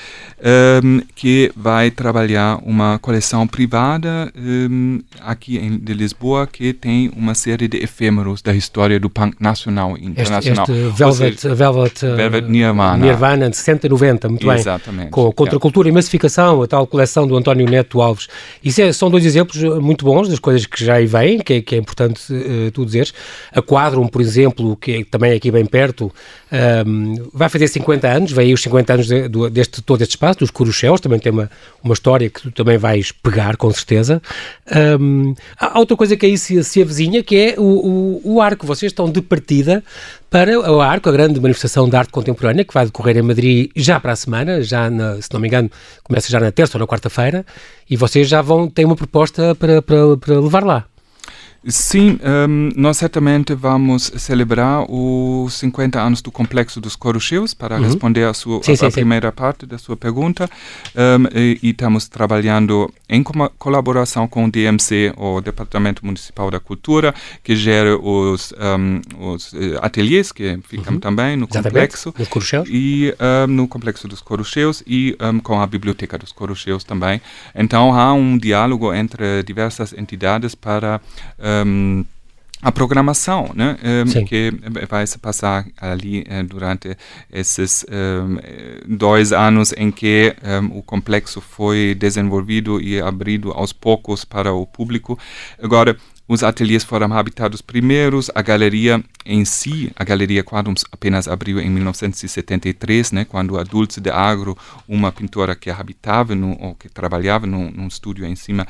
um, 0.85 1.01
que 1.15 1.51
vai 1.57 1.91
trabalhar 1.91 2.59
uma 2.63 2.99
coleção 2.99 3.47
privada 3.47 4.33
um, 4.37 5.01
aqui 5.21 5.59
em 5.59 5.79
de 5.79 5.95
Lisboa 5.95 6.47
que 6.47 6.73
tem 6.73 7.11
uma 7.17 7.35
série 7.35 7.69
de 7.69 7.79
efêmeros 7.79 8.43
da 8.43 8.55
história 8.55 9.01
do 9.01 9.09
punk 9.09 9.37
nacional 9.41 9.97
e 9.97 10.07
internacional. 10.07 10.65
Este, 10.69 10.73
este 10.73 10.97
Velvet, 10.97 11.41
seja, 11.41 11.55
Velvet, 11.55 12.01
Velvet 12.01 12.49
Nirvana. 12.49 13.05
Nirvana 13.05 13.51
de 13.51 13.57
60 13.57 13.87
e 13.87 13.91
90, 13.91 14.29
muito 14.29 14.53
Exatamente. 14.53 15.03
bem. 15.03 15.11
Com 15.11 15.33
Contracultura 15.33 15.89
e 15.89 15.93
Massificação, 15.93 16.63
a 16.63 16.67
tal 16.67 16.87
coleção 16.87 17.27
do 17.27 17.37
António 17.37 17.69
Neto 17.69 18.01
Alves. 18.01 18.29
Isso 18.63 18.81
é, 18.83 18.93
são 18.93 19.11
dois 19.11 19.25
exemplos 19.25 19.63
muito 19.81 20.05
bons 20.05 20.29
das 20.29 20.39
coisas 20.39 20.67
que 20.67 20.85
já 20.85 20.95
aí 20.95 21.07
vêm, 21.07 21.39
que, 21.39 21.55
é, 21.55 21.63
que 21.63 21.75
é 21.75 21.79
importante 21.79 22.33
uh, 22.33 22.71
tu 22.73 22.85
dizeres. 22.85 23.13
A 23.53 23.63
Quadrum, 23.63 24.07
por 24.07 24.21
exemplo, 24.21 24.77
que 24.77 24.93
é 24.93 25.05
também 25.05 25.33
aqui 25.33 25.51
bem 25.51 25.65
perto, 25.65 26.13
um, 26.87 27.29
vai 27.33 27.49
fazer 27.49 27.69
50 27.69 28.09
anos, 28.09 28.33
vem 28.33 28.47
aí 28.47 28.55
os 28.55 28.63
50 28.63 28.95
anos 28.95 28.98
de, 29.07 29.29
de, 29.29 29.51
deste, 29.51 29.83
todo 29.83 30.03
este 30.03 30.13
espaço, 30.13 30.41
dos 30.41 30.51
Corucheus, 30.51 31.01
também 31.01 31.19
tem 31.19 31.33
uma, 31.33 31.51
uma 31.83 31.95
história 31.95 32.29
que 32.29 32.43
tu 32.43 32.51
também 32.51 32.79
vais 32.79 33.13
pegar, 33.13 33.57
com 33.57 33.71
certeza. 33.71 34.21
Um, 35.01 35.35
há 35.59 35.79
outra 35.79 35.97
coisa 35.97 36.17
que 36.17 36.27
aí 36.27 36.37
se, 36.37 36.63
se 36.65 36.83
avizinha, 36.83 37.23
que 37.23 37.37
é 37.37 37.55
o, 37.59 37.63
o, 37.63 38.35
o 38.35 38.41
arco. 38.41 38.67
Vocês 38.67 38.91
estão 38.93 39.11
de 39.11 39.21
partida 39.21 39.83
para 40.31 40.59
o 40.71 40.81
Arco, 40.81 41.09
a 41.09 41.13
grande 41.13 41.41
manifestação 41.41 41.89
de 41.89 41.97
arte 41.97 42.13
contemporânea 42.13 42.65
que 42.65 42.75
vai 42.75 42.85
decorrer 42.85 43.17
em 43.17 43.23
Madrid 43.23 43.71
já 43.75 43.99
para 43.99 44.13
a 44.13 44.17
semana, 44.17 44.63
já 44.63 44.91
na, 44.91 45.21
se 45.23 45.33
não 45.33 45.41
me 45.41 45.49
engano, 45.49 45.71
começa 46.05 46.31
já 46.31 46.39
na 46.39 46.53
terça 46.53 46.77
ou 46.77 46.81
na 46.81 46.87
quarta-feira, 46.87 47.47
e 47.89 47.97
vocês 47.97 48.29
já 48.29 48.43
vão 48.43 48.69
ter 48.69 48.85
uma 48.85 48.97
proposta 48.97 49.55
para, 49.55 49.81
para, 49.81 50.17
para 50.19 50.41
levar 50.41 50.65
lá. 50.65 50.85
Sim, 51.67 52.21
um, 52.23 52.71
nós 52.77 52.99
certamente 52.99 53.53
vamos 53.53 54.13
celebrar 54.17 54.85
os 54.89 55.55
50 55.55 56.01
anos 56.01 56.23
do 56.23 56.31
Complexo 56.31 56.81
dos 56.81 56.95
Corucheus 56.95 57.53
para 57.53 57.77
uhum. 57.77 57.83
responder 57.83 58.25
a, 58.25 58.33
sua, 58.33 58.63
sim, 58.63 58.73
a, 58.73 58.77
sim, 58.77 58.87
a 58.87 58.91
primeira 58.91 59.31
sim. 59.31 59.35
parte 59.35 59.67
da 59.67 59.77
sua 59.77 59.97
pergunta 59.97 60.49
um, 60.95 61.37
e, 61.37 61.59
e, 61.61 61.71
estamos 61.71 62.07
trabalhando 62.07 62.93
em 63.09 63.25
colaboração 63.59 64.29
com 64.29 64.45
o 64.45 64.51
DMC, 64.51 65.13
o 65.17 65.41
Departamento 65.41 66.07
Municipal 66.07 66.49
da 66.49 66.61
Cultura, 66.61 67.13
que 67.43 67.57
gera 67.57 67.99
os, 67.99 68.53
um, 68.53 69.01
os 69.33 69.53
eh, 69.55 69.79
ateliês 69.83 70.31
que 70.31 70.59
ficam 70.69 70.95
uhum. 70.95 71.01
também 71.01 71.37
no 71.37 71.49
complexo 71.49 72.15
e 72.69 73.15
no 73.49 73.67
Complexo 73.67 74.07
dos 74.07 74.21
Corucheus 74.21 74.83
e 74.87 75.17
com 75.43 75.61
a 75.61 75.67
Biblioteca 75.67 76.19
dos 76.19 76.33
Corucheus 76.33 76.85
também. 76.85 77.21
Então 77.55 77.99
há 77.99 78.13
um 78.13 78.37
diálogo 78.37 78.93
entre 78.93 79.43
diversas 79.43 79.93
entidades 79.93 80.55
para 80.55 81.01
um, 81.67 82.05
a 82.61 82.73
programação, 82.73 83.53
né, 83.55 83.77
um, 84.05 84.25
que 84.25 84.53
vai 84.89 85.07
se 85.07 85.17
passar 85.19 85.65
ali 85.81 86.23
uh, 86.23 86.45
durante 86.45 86.97
esses 87.33 87.87
um, 87.89 88.97
dois 88.97 89.33
anos 89.33 89.73
em 89.77 89.93
que 89.93 90.35
um, 90.43 90.79
o 90.79 90.83
complexo 90.83 91.41
foi 91.41 91.95
desenvolvido 91.97 92.81
e 92.81 93.01
abrido 93.01 93.53
aos 93.53 93.73
poucos 93.73 94.25
para 94.25 94.53
o 94.53 94.67
público. 94.67 95.17
Agora, 95.63 95.97
os 96.29 96.43
ateliês 96.43 96.85
foram 96.85 97.13
habitados 97.15 97.63
primeiros, 97.63 98.31
a 98.35 98.43
galeria 98.43 99.03
em 99.25 99.45
si, 99.45 99.91
a 99.97 100.05
Galeria 100.05 100.45
Quadrum 100.45 100.75
apenas 100.93 101.27
abriu 101.27 101.61
em 101.61 101.69
1973, 101.71 103.13
né, 103.13 103.25
quando 103.25 103.59
a 103.59 103.63
Dulce 103.63 104.01
de 104.01 104.11
Agro, 104.11 104.57
uma 104.87 105.11
pintora 105.11 105.55
que 105.55 105.71
habitava 105.71 106.35
no, 106.35 106.57
ou 106.61 106.75
que 106.75 106.89
trabalhava 106.89 107.47
num, 107.47 107.71
num 107.71 107.87
estúdio 107.87 108.25
em 108.25 108.37
cima, 108.37 108.67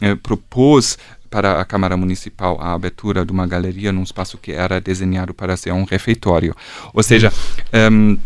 eh, 0.00 0.14
propôs 0.14 0.98
para 1.30 1.60
a 1.60 1.64
Câmara 1.64 1.96
Municipal 1.96 2.58
a 2.60 2.72
abertura 2.72 3.24
de 3.24 3.30
uma 3.30 3.46
galeria 3.46 3.92
num 3.92 4.02
espaço 4.02 4.36
que 4.36 4.50
era 4.50 4.80
desenhado 4.80 5.32
para 5.32 5.56
ser 5.56 5.72
um 5.72 5.84
refeitório. 5.84 6.54
Ou 6.92 7.02
seja, 7.04 7.32
um, 7.92 8.18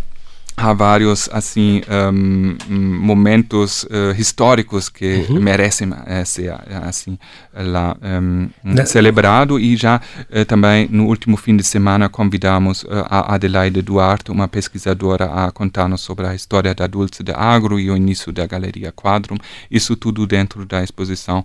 há 0.57 0.73
vários 0.73 1.29
assim 1.33 1.83
um, 2.13 2.57
momentos 3.01 3.85
uh, 3.85 4.19
históricos 4.19 4.89
que 4.89 5.27
uhum. 5.29 5.41
merecem 5.41 5.89
uh, 5.89 6.25
ser 6.25 6.55
assim 6.85 7.19
lá 7.53 7.97
um, 8.03 8.49
celebrado. 8.87 9.59
E 9.59 9.77
já 9.77 9.97
uh, 10.31 10.45
também 10.45 10.89
no 10.91 11.07
último 11.07 11.37
fim 11.37 11.57
de 11.57 11.65
semana 11.65 12.09
convidamos 12.09 12.85
a 13.11 13.35
Adelaide 13.35 13.83
Duarte 13.83 14.31
uma 14.31 14.47
pesquisadora 14.49 15.27
a 15.27 15.51
contar-nos 15.51 16.01
sobre 16.01 16.27
a 16.27 16.35
história 16.35 16.75
da 16.75 16.87
Dulce 16.87 17.23
de 17.23 17.33
Agro 17.33 17.79
e 17.79 17.91
o 17.91 17.97
início 17.97 18.33
da 18.33 18.47
Galeria 18.47 18.93
Quadrum. 18.93 19.37
Isso 19.71 19.97
tudo 19.97 20.27
dentro 20.27 20.65
da 20.65 20.83
exposição 20.83 21.45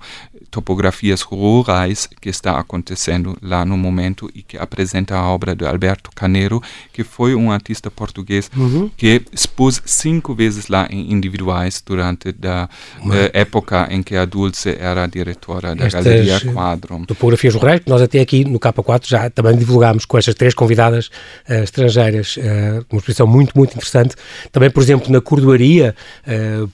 topografias 0.52 1.22
rurais 1.22 2.08
que 2.22 2.30
está 2.30 2.60
acontecendo 2.60 3.38
lá 3.42 3.66
no 3.66 3.78
momento 3.78 4.30
e 4.34 4.42
que 4.42 4.58
apresenta 4.58 5.16
a 5.16 5.28
obra 5.28 5.56
de 5.56 5.66
Alberto 5.66 6.12
Caneiro 6.14 6.62
que 6.92 7.04
foi 7.04 7.36
um 7.36 7.52
artista 7.52 7.90
português 7.92 8.50
uhum 8.56 8.90
que 9.00 9.22
expôs 9.32 9.82
cinco 9.86 10.36
vezes 10.36 10.68
lá 10.68 10.86
em 10.92 11.14
individuais 11.14 11.82
durante 11.84 12.36
a 12.44 12.70
uh, 13.00 13.12
época 13.32 13.88
em 13.90 14.04
que 14.04 14.14
a 14.14 14.26
Dulce 14.26 14.76
era 14.78 15.06
a 15.06 15.08
diretora 15.08 15.74
da 15.74 15.86
Estas 15.86 16.04
Galeria 16.04 16.40
Quadro. 16.54 17.06
Topografias 17.08 17.56
rurais, 17.56 17.82
nós 17.88 18.02
até 18.02 18.20
aqui 18.20 18.44
no 18.44 18.60
K4 18.60 19.08
já 19.08 19.30
também 19.30 19.58
divulgámos 19.58 20.04
com 20.04 20.18
estas 20.18 20.36
três 20.36 20.54
convidadas 20.54 21.08
uh, 21.50 21.64
estrangeiras, 21.64 22.36
uh, 22.36 22.86
uma 22.92 23.00
exposição 23.00 23.26
muito, 23.26 23.58
muito 23.58 23.72
interessante. 23.72 24.16
Também, 24.52 24.70
por 24.70 24.84
exemplo, 24.84 25.10
na 25.10 25.22
cordoaria, 25.22 25.96
uh, 26.28 26.70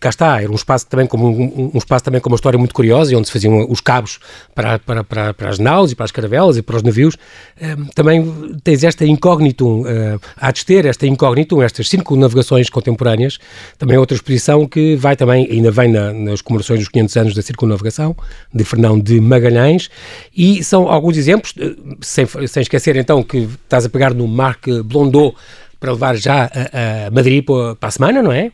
cá 0.00 0.08
está, 0.08 0.42
era 0.42 0.50
um 0.50 0.54
espaço 0.54 0.86
também 0.86 1.06
como 1.06 1.28
um, 1.28 1.70
um, 1.74 1.78
espaço 1.78 2.04
também 2.04 2.20
com 2.20 2.28
uma 2.28 2.36
história 2.36 2.58
muito 2.58 2.74
curiosa 2.74 3.16
onde 3.16 3.26
se 3.26 3.32
faziam 3.32 3.70
os 3.70 3.80
cabos 3.80 4.18
para, 4.54 4.78
para, 4.78 5.04
para, 5.04 5.34
para 5.34 5.48
as 5.48 5.58
naus 5.58 5.92
e 5.92 5.94
para 5.94 6.04
as 6.04 6.10
caravelas 6.10 6.56
e 6.56 6.62
para 6.62 6.76
os 6.76 6.82
navios. 6.82 7.16
Um, 7.60 7.84
também 7.86 8.56
tens 8.64 8.82
esta 8.84 9.04
incógnitum, 9.04 9.82
uh, 9.82 10.20
há 10.36 10.50
de 10.50 10.64
ter 10.64 10.86
esta 10.86 11.06
incógnitum, 11.06 11.62
estas 11.62 11.88
cinco 11.88 12.16
navegações 12.16 12.70
contemporâneas, 12.70 13.38
também 13.78 13.98
outra 13.98 14.14
exposição 14.14 14.66
que 14.66 14.96
vai 14.96 15.14
também, 15.16 15.46
ainda 15.50 15.70
vem 15.70 15.90
na, 15.90 16.12
nas 16.12 16.40
comemorações 16.40 16.80
dos 16.80 16.88
500 16.88 17.16
anos 17.16 17.34
da 17.34 17.42
circunnavegação, 17.42 18.16
de 18.52 18.64
Fernão 18.64 18.98
de 18.98 19.20
Magalhães, 19.20 19.90
e 20.34 20.64
são 20.64 20.88
alguns 20.88 21.16
exemplos, 21.16 21.54
eh, 21.58 21.74
sem, 22.00 22.26
sem 22.46 22.62
esquecer 22.62 22.96
então 22.96 23.22
que 23.22 23.48
estás 23.64 23.84
a 23.84 23.88
pegar 23.88 24.14
no 24.14 24.26
Marc 24.26 24.66
Blondeau 24.84 25.34
para 25.78 25.92
levar 25.92 26.16
já 26.16 26.44
a, 26.44 27.06
a 27.06 27.10
Madrid 27.10 27.44
para 27.44 27.88
a 27.88 27.90
semana, 27.90 28.22
não 28.22 28.32
é? 28.32 28.50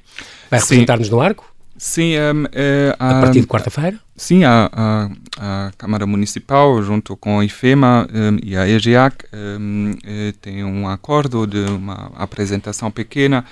Vai 0.53 0.61
representar-nos 0.61 1.09
no 1.09 1.19
arco? 1.19 1.51
Sim, 1.79 2.13
um, 2.19 2.45
é, 2.53 2.95
a, 2.99 3.19
a, 3.19 3.21
partir 3.23 3.41
de 3.41 3.47
quarta-feira? 3.47 3.99
Sim, 4.15 4.45
a, 4.45 4.71
a, 4.71 5.11
a, 5.39 5.73
Câmara 5.79 6.07
Municipal, 6.07 6.81
junto 6.83 7.17
com 7.17 7.41
a 7.41 7.45
IFEMA 7.45 8.07
um, 8.13 8.39
e 8.43 8.55
a 8.55 8.69
EGEAC, 8.69 9.25
um, 9.33 9.97
é, 10.05 10.35
tem 10.43 10.63
um 10.63 10.87
acordo 10.87 11.47
de 11.47 11.65
uma 11.71 12.13
apresentação 12.15 12.91
pequena 12.91 13.45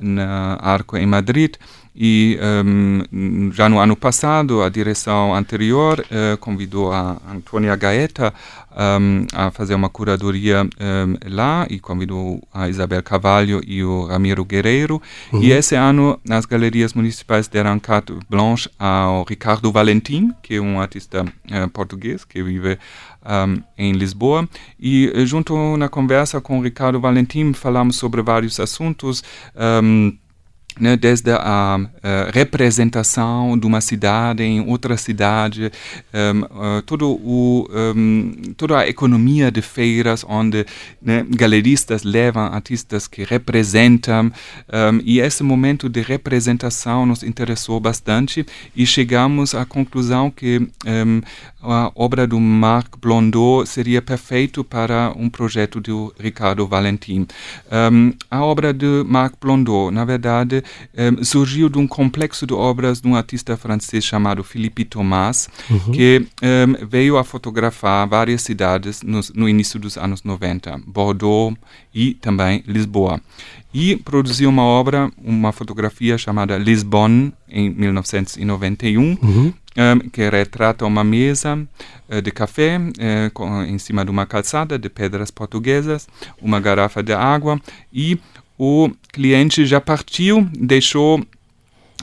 na 0.00 0.58
Arco 0.62 0.96
em 0.96 1.04
Madrid. 1.04 1.56
E 1.94 2.38
um, 2.64 3.50
já 3.52 3.68
no 3.68 3.78
ano 3.78 3.94
passado, 3.94 4.62
a 4.62 4.70
direção 4.70 5.34
anterior 5.34 6.00
uh, 6.00 6.38
convidou 6.38 6.90
a 6.90 7.18
Antônia 7.30 7.76
Gaeta 7.76 8.32
um, 8.76 9.26
a 9.32 9.50
fazer 9.50 9.74
uma 9.74 9.88
curadoria 9.88 10.62
um, 10.64 11.16
lá 11.30 11.66
e 11.68 11.78
convidou 11.78 12.42
a 12.52 12.68
Isabel 12.68 13.02
Cavalho 13.02 13.60
e 13.66 13.82
o 13.84 14.06
Ramiro 14.06 14.44
Guerreiro. 14.44 15.00
Uhum. 15.32 15.42
E 15.42 15.52
esse 15.52 15.74
ano, 15.74 16.18
as 16.28 16.46
galerias 16.46 16.94
municipais 16.94 17.48
deram 17.48 17.78
carte 17.78 18.12
blanche 18.28 18.68
ao 18.78 19.24
Ricardo 19.24 19.70
Valentim, 19.70 20.32
que 20.42 20.56
é 20.56 20.60
um 20.60 20.80
artista 20.80 21.24
uh, 21.24 21.68
português 21.70 22.24
que 22.24 22.42
vive 22.42 22.78
um, 23.24 23.62
em 23.76 23.92
Lisboa. 23.92 24.48
E 24.78 25.12
junto 25.26 25.76
na 25.76 25.88
conversa 25.88 26.40
com 26.40 26.58
o 26.58 26.62
Ricardo 26.62 27.00
Valentim, 27.00 27.52
falamos 27.52 27.96
sobre 27.96 28.22
vários 28.22 28.58
assuntos. 28.58 29.22
Um, 29.82 30.16
né, 30.78 30.96
desde 30.96 31.30
a, 31.30 31.78
a, 32.02 32.30
representação 32.32 33.58
de 33.58 33.66
uma 33.66 33.80
cidade 33.80 34.42
em 34.42 34.60
outra 34.66 34.96
cidade, 34.96 35.70
um, 36.12 36.78
uh, 36.78 36.82
todo 36.82 37.10
o, 37.10 37.68
um, 37.94 38.32
toda 38.56 38.78
a 38.78 38.88
economia 38.88 39.50
de 39.50 39.60
feiras 39.60 40.24
onde 40.28 40.64
né, 41.00 41.24
galeristas 41.28 42.02
levam 42.02 42.44
artistas 42.44 43.06
que 43.06 43.24
representam 43.24 44.26
um, 44.26 45.00
e 45.04 45.20
esse 45.20 45.42
momento 45.42 45.88
de 45.88 46.00
representação 46.00 47.04
nos 47.04 47.22
interessou 47.22 47.78
bastante 47.78 48.46
e 48.74 48.86
chegamos 48.86 49.54
à 49.54 49.64
conclusão 49.64 50.30
que 50.30 50.68
a 51.62 51.92
obra 51.94 52.26
do 52.26 52.38
Marc 52.40 52.96
Blondeau 53.00 53.64
seria 53.66 54.02
perfeito 54.02 54.64
para 54.64 55.12
um 55.16 55.28
projeto 55.28 55.80
do 55.80 56.12
Ricardo 56.18 56.66
Valentim. 56.66 57.26
a 58.30 58.44
obra 58.44 58.72
de 58.72 59.04
Marc 59.06 59.34
Blondeau, 59.40 59.90
na 59.90 60.04
verdade, 60.04 60.61
um, 60.96 61.24
surgiu 61.24 61.68
de 61.68 61.78
um 61.78 61.86
complexo 61.86 62.46
de 62.46 62.54
obras 62.54 63.00
de 63.00 63.08
um 63.08 63.16
artista 63.16 63.56
francês 63.56 64.04
chamado 64.04 64.42
Philippe 64.44 64.84
Thomas, 64.84 65.48
uhum. 65.70 65.92
que 65.92 66.26
um, 66.42 66.86
veio 66.86 67.16
a 67.16 67.24
fotografar 67.24 68.06
várias 68.08 68.42
cidades 68.42 69.02
no, 69.02 69.20
no 69.34 69.48
início 69.48 69.78
dos 69.78 69.96
anos 69.96 70.22
90, 70.22 70.80
Bordeaux 70.86 71.56
e 71.94 72.14
também 72.14 72.62
Lisboa 72.66 73.20
e 73.74 73.96
produziu 73.96 74.48
uma 74.48 74.62
obra, 74.62 75.10
uma 75.16 75.50
fotografia 75.50 76.18
chamada 76.18 76.58
Lisbon, 76.58 77.32
em 77.48 77.70
1991, 77.70 79.18
uhum. 79.22 79.52
um, 79.76 79.98
que 80.10 80.28
retrata 80.28 80.84
uma 80.84 81.02
mesa 81.02 81.58
uh, 82.08 82.20
de 82.20 82.30
café 82.30 82.78
uh, 82.78 83.30
com, 83.32 83.62
em 83.62 83.78
cima 83.78 84.04
de 84.04 84.10
uma 84.10 84.26
calçada 84.26 84.78
de 84.78 84.90
pedras 84.90 85.30
portuguesas, 85.30 86.06
uma 86.40 86.60
garrafa 86.60 87.02
de 87.02 87.14
água 87.14 87.58
e 87.92 88.18
o 88.64 88.92
cliente 89.12 89.66
já 89.66 89.80
partiu, 89.80 90.48
deixou 90.56 91.20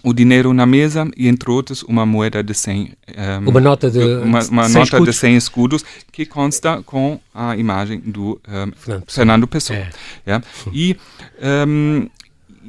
o 0.04 0.14
dinheiro 0.14 0.54
na 0.54 0.66
mesa 0.66 1.10
e, 1.16 1.30
entre 1.30 1.50
outros, 1.50 1.84
uma 1.84 2.06
moeda 2.06 2.44
de 2.44 2.54
100 2.54 2.82
um, 2.82 2.86
ehm, 3.08 3.48
uma 3.48 3.62
nota 3.62 3.90
de 3.90 4.00
uma, 4.00 4.44
uma 4.44 4.64
100 4.66 4.74
nota 4.74 4.84
escudos. 4.84 5.16
de 5.16 5.22
100 5.22 5.38
escudos 5.38 5.86
que 6.12 6.26
consta 6.26 6.84
com 6.84 7.18
a 7.34 7.56
imagem 7.56 8.02
do 8.02 8.42
um, 8.46 8.54
ehm, 8.54 8.72
Fernando, 8.76 9.04
Fernando 9.08 9.48
Pessoa. 9.48 9.80
É. 9.80 9.90
Yeah? 10.28 10.46
E 10.74 10.98
um, 11.42 12.02
ehm, 12.02 12.10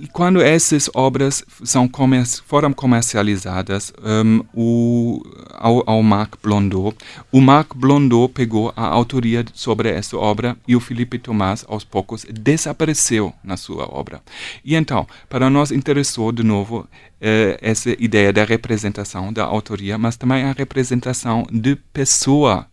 e 0.01 0.07
quando 0.09 0.41
essas 0.41 0.89
obras 0.95 1.45
são 1.63 1.87
comer 1.87 2.25
foram 2.47 2.73
comercializadas 2.73 3.93
um, 4.03 4.43
o, 4.55 5.23
ao, 5.53 5.83
ao 5.87 6.03
Marc 6.03 6.35
Blondeau, 6.43 6.95
o 7.31 7.41
Marc 7.41 7.75
Blondeau 7.75 8.29
pegou 8.29 8.73
a 8.75 8.87
autoria 8.87 9.45
sobre 9.53 9.91
essa 9.91 10.17
obra 10.17 10.57
e 10.67 10.75
o 10.75 10.81
Felipe 10.81 11.19
Tomás, 11.19 11.65
aos 11.69 11.85
poucos, 11.85 12.25
desapareceu 12.25 13.33
na 13.45 13.57
sua 13.57 13.85
obra. 13.95 14.23
E 14.65 14.75
então, 14.75 15.07
para 15.29 15.51
nós 15.51 15.71
interessou 15.71 16.33
de 16.33 16.43
novo 16.43 16.89
eh, 17.21 17.59
essa 17.61 17.91
ideia 18.03 18.33
da 18.33 18.45
representação 18.45 19.31
da 19.31 19.45
autoria, 19.45 19.99
mas 19.99 20.17
também 20.17 20.45
a 20.45 20.53
representação 20.53 21.47
de 21.53 21.77
pessoa 21.77 22.67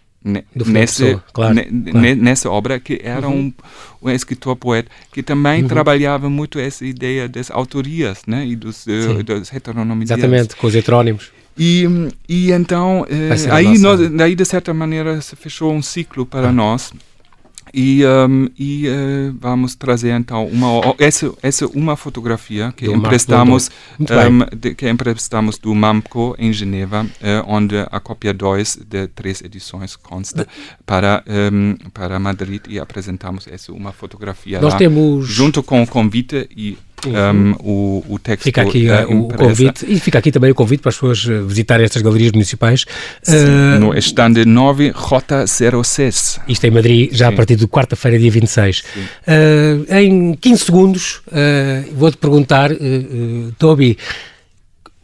nesse, 0.65 1.19
claro, 1.33 1.55
claro. 1.55 2.15
nessa 2.15 2.49
obra 2.49 2.79
que 2.79 2.99
era 3.03 3.27
uhum. 3.27 3.53
um, 4.01 4.09
um 4.09 4.11
escritor 4.11 4.55
poeta 4.55 4.89
que 5.11 5.23
também 5.23 5.63
uhum. 5.63 5.67
trabalhava 5.67 6.29
muito 6.29 6.59
essa 6.59 6.85
ideia 6.85 7.27
das 7.27 7.49
autorias 7.49 8.21
né 8.27 8.45
e 8.45 8.55
dos 8.55 8.85
uh, 8.85 9.23
das 9.23 9.53
heteronomias 9.53 10.11
exatamente 10.11 10.55
com 10.55 10.67
os 10.67 10.75
heterónimos 10.75 11.31
e, 11.57 11.85
e 12.29 12.51
então 12.51 13.01
uh, 13.01 13.51
aí 13.53 13.77
nós, 13.79 14.09
daí 14.11 14.35
de 14.35 14.45
certa 14.45 14.73
maneira 14.73 15.19
se 15.21 15.35
fechou 15.35 15.73
um 15.73 15.81
ciclo 15.81 16.25
para 16.25 16.49
ah. 16.49 16.53
nós 16.53 16.91
e, 17.73 18.03
um, 18.05 18.49
e 18.57 18.87
uh, 18.87 19.35
vamos 19.39 19.75
trazer 19.75 20.11
então 20.11 20.45
uma 20.47 20.95
essa 20.99 21.31
essa 21.41 21.67
uma 21.67 21.95
fotografia 21.95 22.73
que 22.75 22.85
do 22.85 22.93
emprestamos 22.93 23.69
um, 23.99 24.55
de, 24.55 24.75
que 24.75 24.89
emprestamos 24.89 25.57
do 25.57 25.73
Mamco 25.73 26.35
em 26.37 26.51
Geneva, 26.51 27.03
uh, 27.03 27.43
onde 27.47 27.75
a 27.91 27.99
cópia 27.99 28.33
2 28.33 28.79
de 28.87 29.07
três 29.07 29.41
edições 29.41 29.95
consta 29.95 30.47
para 30.85 31.23
um, 31.27 31.75
para 31.93 32.19
Madrid 32.19 32.61
e 32.67 32.79
apresentamos 32.79 33.47
essa 33.47 33.71
uma 33.71 33.91
fotografia 33.91 34.59
Nós 34.61 34.73
lá, 34.73 34.79
temos 34.79 35.27
junto 35.27 35.61
com 35.61 35.83
o 35.83 35.87
convite 35.87 36.49
e 36.55 36.77
um, 37.05 37.51
o, 37.59 38.03
o 38.09 38.19
texto 38.19 38.43
Fica 38.43 38.61
aqui 38.63 38.87
uh, 38.89 39.25
o 39.25 39.27
convite 39.27 39.85
e 39.87 39.99
fica 39.99 40.17
aqui 40.17 40.31
também 40.31 40.51
o 40.51 40.55
convite 40.55 40.81
para 40.81 40.89
as 40.89 40.95
pessoas 40.95 41.27
eh, 41.29 41.41
visitarem 41.41 41.85
estas 41.85 42.01
galerias 42.01 42.31
municipais. 42.31 42.85
Sim, 43.21 43.35
uh, 43.35 43.79
no 43.79 43.97
stand 43.97 44.45
9, 44.45 44.91
Rota 44.95 45.45
06. 45.45 46.39
Isto 46.47 46.65
é 46.65 46.67
em 46.67 46.71
Madrid, 46.71 47.09
já 47.11 47.27
Sim. 47.27 47.33
a 47.33 47.35
partir 47.35 47.55
de 47.55 47.67
quarta-feira, 47.67 48.17
dia 48.17 48.31
26. 48.31 48.79
Uh, 48.79 49.93
em 49.93 50.33
15 50.33 50.63
segundos, 50.63 51.21
vou-te 51.93 52.17
perguntar, 52.17 52.71
Toby, 53.59 53.97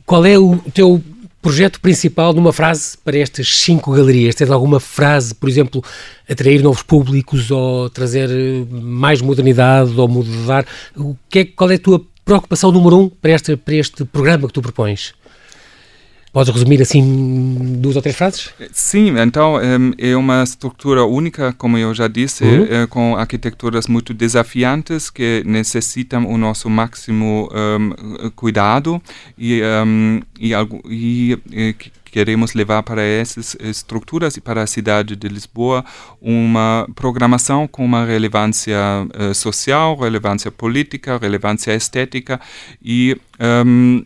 qual 0.05 0.25
é 0.25 0.37
o 0.37 0.57
teu 0.73 1.01
projeto 1.43 1.81
principal 1.81 2.33
numa 2.33 2.53
frase 2.53 2.97
para 3.03 3.17
estas 3.17 3.57
cinco 3.57 3.91
galerias? 3.91 4.33
Tens 4.33 4.49
alguma 4.49 4.79
frase, 4.79 5.35
por 5.35 5.49
exemplo, 5.49 5.83
atrair 6.27 6.63
novos 6.63 6.81
públicos 6.81 7.51
ou 7.51 7.89
trazer 7.89 8.29
mais 8.71 9.21
modernidade 9.21 9.93
ou 9.99 10.07
mudar? 10.07 10.65
O 10.95 11.17
que 11.29 11.39
é, 11.39 11.45
qual 11.45 11.69
é 11.69 11.75
a 11.75 11.79
tua 11.79 12.01
preocupação 12.23 12.71
número 12.71 12.97
um 12.97 13.09
para 13.09 13.31
este, 13.31 13.57
para 13.57 13.75
este 13.75 14.05
programa 14.05 14.47
que 14.47 14.53
tu 14.53 14.61
propões? 14.61 15.13
Podes 16.33 16.51
resumir 16.51 16.81
assim 16.81 17.77
duas 17.79 17.95
ou 17.95 18.01
três 18.01 18.17
frases? 18.17 18.49
Sim, 18.71 19.19
então 19.19 19.55
é 19.99 20.17
uma 20.17 20.41
estrutura 20.41 21.05
única, 21.05 21.53
como 21.53 21.77
eu 21.77 21.93
já 21.93 22.07
disse, 22.07 22.43
uhum. 22.43 22.67
é, 22.67 22.87
com 22.87 23.15
arquiteturas 23.15 23.85
muito 23.85 24.15
desafiantes 24.15 25.11
que 25.11 25.43
necessitam 25.45 26.25
o 26.25 26.35
nosso 26.35 26.71
máximo 26.71 27.47
um, 27.53 28.31
cuidado 28.31 28.99
e, 29.37 29.61
um, 29.85 30.21
e, 30.39 30.53
e, 30.89 31.39
e 31.51 31.75
queremos 32.05 32.55
levar 32.55 32.81
para 32.81 33.03
essas 33.03 33.55
estruturas 33.59 34.35
e 34.35 34.41
para 34.41 34.63
a 34.63 34.67
cidade 34.67 35.15
de 35.15 35.27
Lisboa 35.27 35.85
uma 36.19 36.87
programação 36.95 37.67
com 37.67 37.85
uma 37.85 38.05
relevância 38.05 38.79
uh, 39.19 39.35
social, 39.35 39.95
relevância 39.95 40.51
política, 40.51 41.15
relevância 41.17 41.75
estética 41.75 42.41
e 42.83 43.15
um, 43.65 44.03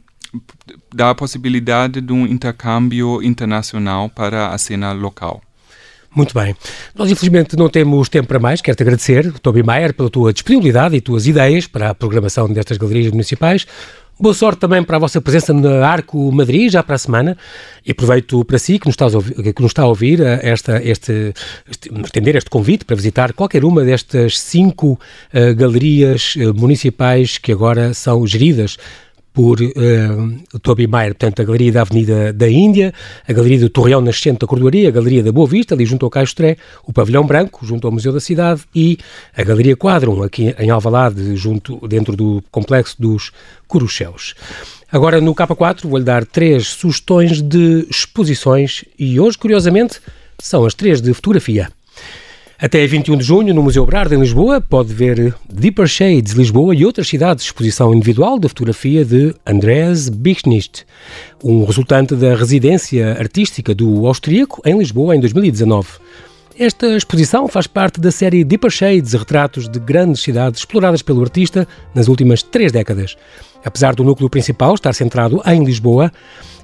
dá 0.93 1.11
a 1.11 1.15
possibilidade 1.15 2.01
de 2.01 2.13
um 2.13 2.25
intercâmbio 2.25 3.21
internacional 3.23 4.09
para 4.09 4.49
a 4.49 4.57
cena 4.57 4.91
local. 4.91 5.41
Muito 6.15 6.33
bem. 6.33 6.55
Nós, 6.95 7.11
infelizmente, 7.11 7.55
não 7.55 7.69
temos 7.69 8.09
tempo 8.09 8.27
para 8.27 8.39
mais. 8.39 8.61
Quero-te 8.61 8.81
agradecer, 8.81 9.31
Toby 9.39 9.61
Maier, 9.61 9.93
pela 9.93 10.09
tua 10.09 10.33
disponibilidade 10.33 10.95
e 10.95 11.01
tuas 11.01 11.27
ideias 11.27 11.67
para 11.67 11.91
a 11.91 11.95
programação 11.95 12.51
destas 12.51 12.77
galerias 12.77 13.11
municipais. 13.11 13.67
Boa 14.19 14.33
sorte 14.33 14.61
também 14.61 14.81
para 14.81 14.97
a 14.97 14.99
vossa 14.99 15.21
presença 15.21 15.53
na 15.53 15.87
Arco 15.87 16.31
Madrid, 16.31 16.71
já 16.71 16.81
para 16.81 16.95
a 16.95 16.97
semana. 16.97 17.37
E 17.85 17.91
aproveito 17.91 18.43
para 18.45 18.57
si, 18.57 18.79
que 18.79 18.87
nos 18.87 18.93
está 18.93 19.05
a 19.05 19.09
ouvir, 19.09 19.53
que 19.53 19.61
nos 19.61 19.69
está 19.69 19.83
a 19.83 19.85
ouvir 19.85 20.19
esta, 20.21 20.81
este, 20.83 21.35
este, 21.69 21.91
estender 22.03 22.35
este 22.35 22.49
convite 22.49 22.83
para 22.83 22.95
visitar 22.95 23.31
qualquer 23.33 23.63
uma 23.63 23.83
destas 23.83 24.39
cinco 24.39 24.93
uh, 24.93 25.55
galerias 25.55 26.35
uh, 26.35 26.51
municipais 26.55 27.37
que 27.37 27.51
agora 27.51 27.93
são 27.93 28.25
geridas 28.25 28.77
por 29.37 29.61
uh, 29.61 30.59
Toby 30.63 30.87
Mayer, 30.87 31.13
portanto, 31.13 31.43
a 31.43 31.45
Galeria 31.45 31.71
da 31.71 31.81
Avenida 31.81 32.33
da 32.33 32.49
Índia, 32.49 32.91
a 33.29 33.31
Galeria 33.31 33.59
do 33.59 33.69
Torreão 33.69 34.01
Nascente 34.01 34.39
da 34.39 34.47
Cordoaria, 34.47 34.89
a 34.89 34.91
Galeria 34.91 35.21
da 35.21 35.31
Boa 35.31 35.47
Vista, 35.47 35.75
ali 35.75 35.85
junto 35.85 36.07
ao 36.07 36.09
Caixo 36.09 36.33
Tré, 36.33 36.57
o 36.83 36.91
Pavilhão 36.91 37.23
Branco, 37.23 37.63
junto 37.63 37.85
ao 37.85 37.93
Museu 37.93 38.11
da 38.11 38.19
Cidade, 38.19 38.63
e 38.73 38.97
a 39.37 39.43
Galeria 39.43 39.77
Quadrum, 39.77 40.23
aqui 40.23 40.55
em 40.57 40.71
Alvalade, 40.71 41.35
junto, 41.35 41.87
dentro 41.87 42.15
do 42.15 42.43
complexo 42.49 42.99
dos 42.99 43.31
Curucheus. 43.67 44.33
Agora, 44.91 45.21
no 45.21 45.35
K4, 45.35 45.87
vou-lhe 45.87 46.03
dar 46.03 46.25
três 46.25 46.69
sugestões 46.69 47.39
de 47.39 47.85
exposições 47.91 48.85
e 48.97 49.19
hoje, 49.19 49.37
curiosamente, 49.37 49.99
são 50.39 50.65
as 50.65 50.73
três 50.73 50.99
de 50.99 51.13
fotografia. 51.13 51.69
Até 52.59 52.87
21 52.87 53.17
de 53.17 53.23
junho, 53.23 53.53
no 53.53 53.61
Museu 53.61 53.85
Brard, 53.85 54.11
em 54.11 54.19
Lisboa, 54.19 54.59
pode 54.59 54.91
ver 54.91 55.35
Deeper 55.47 55.85
Shades 55.85 56.33
Lisboa 56.33 56.73
e 56.73 56.83
outras 56.83 57.07
cidades, 57.07 57.45
exposição 57.45 57.93
individual 57.93 58.39
da 58.39 58.49
fotografia 58.49 59.05
de 59.05 59.31
Andreas 59.45 60.09
Bichnicht, 60.09 60.83
um 61.43 61.65
resultante 61.65 62.15
da 62.15 62.35
residência 62.35 63.11
artística 63.11 63.75
do 63.75 64.07
austríaco 64.07 64.59
em 64.65 64.75
Lisboa 64.75 65.15
em 65.15 65.19
2019. 65.19 65.87
Esta 66.57 66.97
exposição 66.97 67.47
faz 67.47 67.67
parte 67.67 68.01
da 68.01 68.09
série 68.09 68.43
Deeper 68.43 68.71
Shades, 68.71 69.13
retratos 69.13 69.69
de 69.69 69.79
grandes 69.79 70.23
cidades 70.23 70.61
exploradas 70.61 71.03
pelo 71.03 71.21
artista 71.21 71.67
nas 71.93 72.07
últimas 72.07 72.41
três 72.41 72.71
décadas. 72.71 73.15
Apesar 73.63 73.93
do 73.93 74.03
núcleo 74.03 74.31
principal 74.31 74.73
estar 74.73 74.93
centrado 74.93 75.39
em 75.45 75.63
Lisboa, 75.63 76.11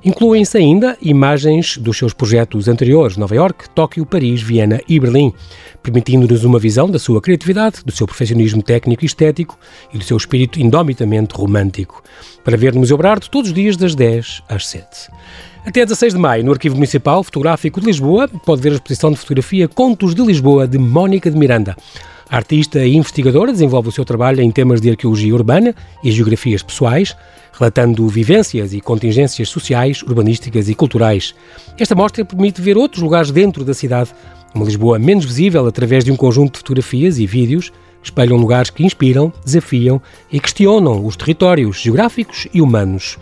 incluem-se 0.04 0.58
ainda 0.58 0.98
imagens 1.02 1.78
dos 1.78 1.98
seus 1.98 2.14
projetos 2.14 2.68
anteriores, 2.68 3.18
Nova 3.18 3.36
York, 3.36 3.70
Tóquio, 3.70 4.06
Paris, 4.06 4.42
Viena 4.42 4.80
e 4.88 5.00
Berlim, 5.00 5.34
permitindo-nos 5.82 6.44
uma 6.44 6.60
visão 6.60 6.90
da 6.90 7.00
sua 7.00 7.22
criatividade, 7.22 7.84
do 7.86 7.92
seu 7.92 8.06
perfeccionismo 8.06 8.62
técnico 8.62 9.04
e 9.04 9.06
estético 9.06 9.58
e 9.94 9.98
do 9.98 10.04
seu 10.04 10.18
espírito 10.18 10.60
indomitamente 10.60 11.34
romântico. 11.36 12.04
Para 12.44 12.58
ver 12.58 12.74
no 12.74 12.80
Museu 12.80 12.98
Brardo 12.98 13.28
todos 13.30 13.50
os 13.50 13.56
dias 13.56 13.78
das 13.78 13.96
10 13.96 14.44
às 14.50 14.68
7. 14.68 14.86
Até 15.66 15.86
16 15.86 16.14
de 16.14 16.20
maio, 16.20 16.44
no 16.44 16.52
Arquivo 16.52 16.76
Municipal 16.76 17.24
Fotográfico 17.24 17.80
de 17.80 17.86
Lisboa, 17.86 18.28
pode 18.28 18.62
ver 18.62 18.72
a 18.72 18.76
exposição 18.76 19.12
de 19.12 19.18
fotografia 19.18 19.68
Contos 19.68 20.14
de 20.14 20.22
Lisboa, 20.22 20.68
de 20.68 20.78
Mónica 20.78 21.32
de 21.32 21.38
Miranda. 21.38 21.78
Artista 22.34 22.84
e 22.84 22.96
investigadora 22.96 23.52
desenvolve 23.52 23.90
o 23.90 23.92
seu 23.92 24.04
trabalho 24.04 24.42
em 24.42 24.50
temas 24.50 24.82
de 24.82 24.90
arqueologia 24.90 25.36
urbana 25.36 25.76
e 26.04 26.12
geografias 26.12 26.64
pessoais, 26.64 27.16
relatando 27.52 28.08
vivências 28.08 28.74
e 28.74 28.82
contingências 28.82 29.50
sociais, 29.50 30.02
urbanísticas 30.02 30.68
e 30.68 30.74
culturais. 30.74 31.36
Esta 31.78 31.94
mostra 31.94 32.26
permite 32.26 32.60
ver 32.60 32.76
outros 32.76 33.04
lugares 33.04 33.30
dentro 33.30 33.64
da 33.64 33.76
cidade, 33.76 34.10
uma 34.52 34.66
Lisboa 34.66 34.98
menos 34.98 35.26
visível 35.26 35.68
através 35.68 36.04
de 36.04 36.12
um 36.12 36.16
conjunto 36.16 36.54
de 36.54 36.58
fotografias 36.58 37.20
e 37.20 37.28
vídeos 37.28 37.70
que 37.70 38.06
espelham 38.06 38.36
lugares 38.36 38.72
que 38.72 38.84
inspiram, 38.84 39.32
desafiam 39.46 40.02
e 40.32 40.40
questionam 40.40 41.06
os 41.06 41.16
territórios 41.16 41.82
geográficos 41.82 42.48
e 42.52 42.64
humanos. 42.64 43.20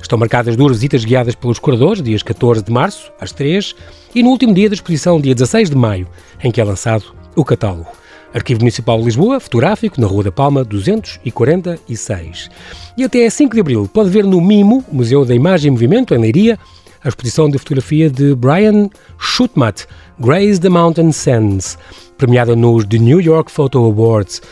Estão 0.00 0.16
marcadas 0.16 0.56
duas 0.56 0.72
visitas 0.72 1.04
guiadas 1.04 1.34
pelos 1.34 1.58
curadores, 1.58 2.02
dias 2.02 2.22
14 2.22 2.64
de 2.64 2.72
março, 2.72 3.12
às 3.20 3.30
3, 3.30 3.76
e 4.14 4.22
no 4.22 4.30
último 4.30 4.54
dia 4.54 4.70
da 4.70 4.74
exposição, 4.74 5.20
dia 5.20 5.34
16 5.34 5.68
de 5.68 5.76
maio, 5.76 6.08
em 6.42 6.50
que 6.50 6.62
é 6.62 6.64
lançado 6.64 7.14
o 7.36 7.44
catálogo. 7.44 8.03
Arquivo 8.34 8.60
Municipal 8.60 8.98
de 8.98 9.04
Lisboa, 9.04 9.38
fotográfico, 9.38 10.00
na 10.00 10.08
Rua 10.08 10.24
da 10.24 10.32
Palma, 10.32 10.64
246. 10.64 12.50
E 12.98 13.04
até 13.04 13.30
5 13.30 13.54
de 13.54 13.60
abril 13.60 13.88
pode 13.90 14.10
ver 14.10 14.24
no 14.24 14.40
MIMO, 14.40 14.84
Museu 14.90 15.24
da 15.24 15.32
Imagem 15.32 15.68
e 15.68 15.70
Movimento, 15.70 16.12
em 16.12 16.18
Leiria, 16.18 16.58
a 17.04 17.08
exposição 17.08 17.48
de 17.48 17.58
fotografia 17.58 18.10
de 18.10 18.34
Brian 18.34 18.90
Schutmat, 19.20 19.86
Grace 20.18 20.60
the 20.60 20.68
Mountain 20.68 21.12
Sands, 21.12 21.78
premiada 22.18 22.56
nos 22.56 22.84
The 22.84 22.98
New 22.98 23.20
York 23.20 23.52
Photo 23.52 23.78
Awards. 23.78 24.42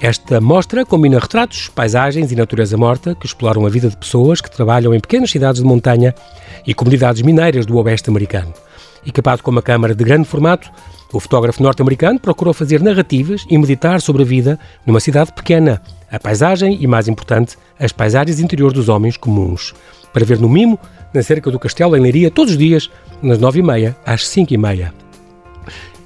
Esta 0.00 0.40
mostra 0.40 0.86
combina 0.86 1.18
retratos, 1.18 1.68
paisagens 1.68 2.30
e 2.30 2.36
natureza 2.36 2.76
morta 2.76 3.14
que 3.14 3.26
exploram 3.26 3.66
a 3.66 3.68
vida 3.68 3.88
de 3.88 3.96
pessoas 3.96 4.40
que 4.40 4.50
trabalham 4.50 4.94
em 4.94 5.00
pequenas 5.00 5.30
cidades 5.30 5.60
de 5.60 5.66
montanha 5.66 6.14
e 6.64 6.72
comunidades 6.74 7.22
mineiras 7.22 7.66
do 7.66 7.76
oeste 7.76 8.08
americano. 8.08 8.52
Equipado 9.06 9.42
com 9.42 9.50
uma 9.50 9.62
câmara 9.62 9.94
de 9.94 10.04
grande 10.04 10.28
formato, 10.28 10.70
o 11.12 11.20
fotógrafo 11.20 11.62
norte-americano 11.62 12.18
procurou 12.18 12.54
fazer 12.54 12.80
narrativas 12.80 13.44
e 13.50 13.58
meditar 13.58 14.00
sobre 14.00 14.22
a 14.22 14.24
vida 14.24 14.58
numa 14.86 15.00
cidade 15.00 15.32
pequena, 15.32 15.82
a 16.10 16.18
paisagem 16.18 16.78
e, 16.80 16.86
mais 16.86 17.08
importante, 17.08 17.58
as 17.78 17.92
paisagens 17.92 18.40
interiores 18.40 18.74
dos 18.74 18.88
homens 18.88 19.16
comuns. 19.16 19.74
Para 20.12 20.24
ver 20.24 20.38
no 20.38 20.48
Mimo, 20.48 20.78
na 21.12 21.22
cerca 21.22 21.50
do 21.50 21.58
Castelo 21.58 21.96
em 21.96 22.00
Leiria, 22.00 22.30
todos 22.30 22.52
os 22.52 22.58
dias, 22.58 22.90
nas 23.22 23.38
nove 23.38 23.58
e 23.58 23.62
meia 23.62 23.96
às 24.06 24.26
cinco 24.26 24.54
e 24.54 24.56
meia. 24.56 24.94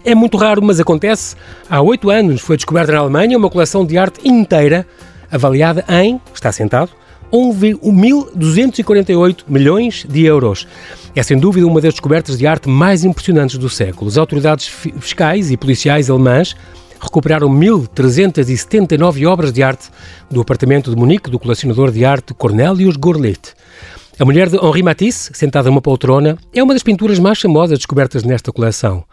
É 0.05 0.15
muito 0.15 0.37
raro, 0.37 0.63
mas 0.63 0.81
acontece. 0.81 1.37
Há 1.69 1.81
oito 1.83 2.11
anos 2.11 2.41
foi 2.41 2.57
descoberta 2.57 2.93
na 2.93 2.99
Alemanha 2.99 3.37
uma 3.37 3.51
coleção 3.51 3.85
de 3.85 3.99
arte 3.99 4.27
inteira, 4.27 4.87
avaliada 5.31 5.85
em, 5.89 6.21
está 6.33 6.51
sentado, 6.51 6.91
1.248 7.33 9.45
milhões 9.49 10.07
de 10.09 10.25
euros. 10.25 10.67
É 11.15 11.23
sem 11.23 11.39
dúvida 11.39 11.67
uma 11.67 11.81
das 11.81 11.95
descobertas 11.95 12.39
de 12.39 12.47
arte 12.47 12.69
mais 12.69 13.05
impressionantes 13.05 13.59
do 13.59 13.69
século. 13.69 14.09
As 14.09 14.17
autoridades 14.17 14.67
fiscais 14.67 15.51
e 15.51 15.57
policiais 15.57 16.11
alemãs 16.11 16.55
recuperaram 17.01 17.49
1.379 17.49 19.27
obras 19.27 19.53
de 19.53 19.63
arte 19.63 19.89
do 20.31 20.41
apartamento 20.41 20.91
de 20.91 20.97
Munique 20.97 21.31
do 21.31 21.39
colecionador 21.39 21.91
de 21.91 22.05
arte 22.05 22.35
Cornelius 22.35 22.97
Gurlitt. 22.97 23.55
A 24.19 24.25
mulher 24.25 24.49
de 24.49 24.57
Henri 24.57 24.83
Matisse, 24.83 25.31
sentada 25.35 25.69
numa 25.69 25.83
poltrona, 25.83 26.39
é 26.55 26.63
uma 26.63 26.73
das 26.73 26.83
pinturas 26.83 27.19
mais 27.19 27.39
famosas 27.39 27.79
descobertas 27.79 28.25
nesta 28.25 28.51
coleção. 28.51 29.05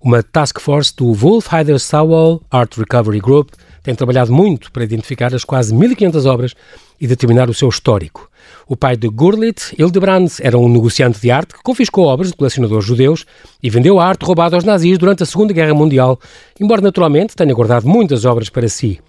Uma 0.00 0.22
task 0.22 0.60
force 0.60 0.94
do 0.96 1.12
Wolf 1.12 1.52
Heider 1.52 1.80
Sawall 1.80 2.40
Art 2.48 2.78
Recovery 2.78 3.18
Group 3.18 3.50
tem 3.82 3.94
trabalhado 3.94 4.32
muito 4.32 4.70
para 4.70 4.84
identificar 4.84 5.34
as 5.34 5.44
quase 5.44 5.74
1500 5.74 6.26
obras 6.26 6.54
e 7.00 7.06
determinar 7.06 7.50
o 7.50 7.54
seu 7.54 7.68
histórico. 7.68 8.30
O 8.66 8.76
pai 8.76 8.96
de 8.96 9.08
Gurlitt, 9.08 9.74
Hildebrand, 9.76 10.28
era 10.40 10.56
um 10.56 10.68
negociante 10.68 11.20
de 11.20 11.30
arte 11.30 11.54
que 11.54 11.62
confiscou 11.62 12.06
obras 12.06 12.30
de 12.30 12.36
colecionadores 12.36 12.84
judeus 12.84 13.26
e 13.60 13.68
vendeu 13.68 13.98
a 13.98 14.06
arte 14.06 14.24
roubada 14.24 14.56
aos 14.56 14.64
nazis 14.64 14.98
durante 14.98 15.22
a 15.22 15.26
Segunda 15.26 15.52
Guerra 15.52 15.74
Mundial, 15.74 16.18
embora 16.60 16.80
naturalmente 16.80 17.34
tenha 17.34 17.52
guardado 17.52 17.88
muitas 17.88 18.24
obras 18.24 18.48
para 18.48 18.68
si. 18.68 19.00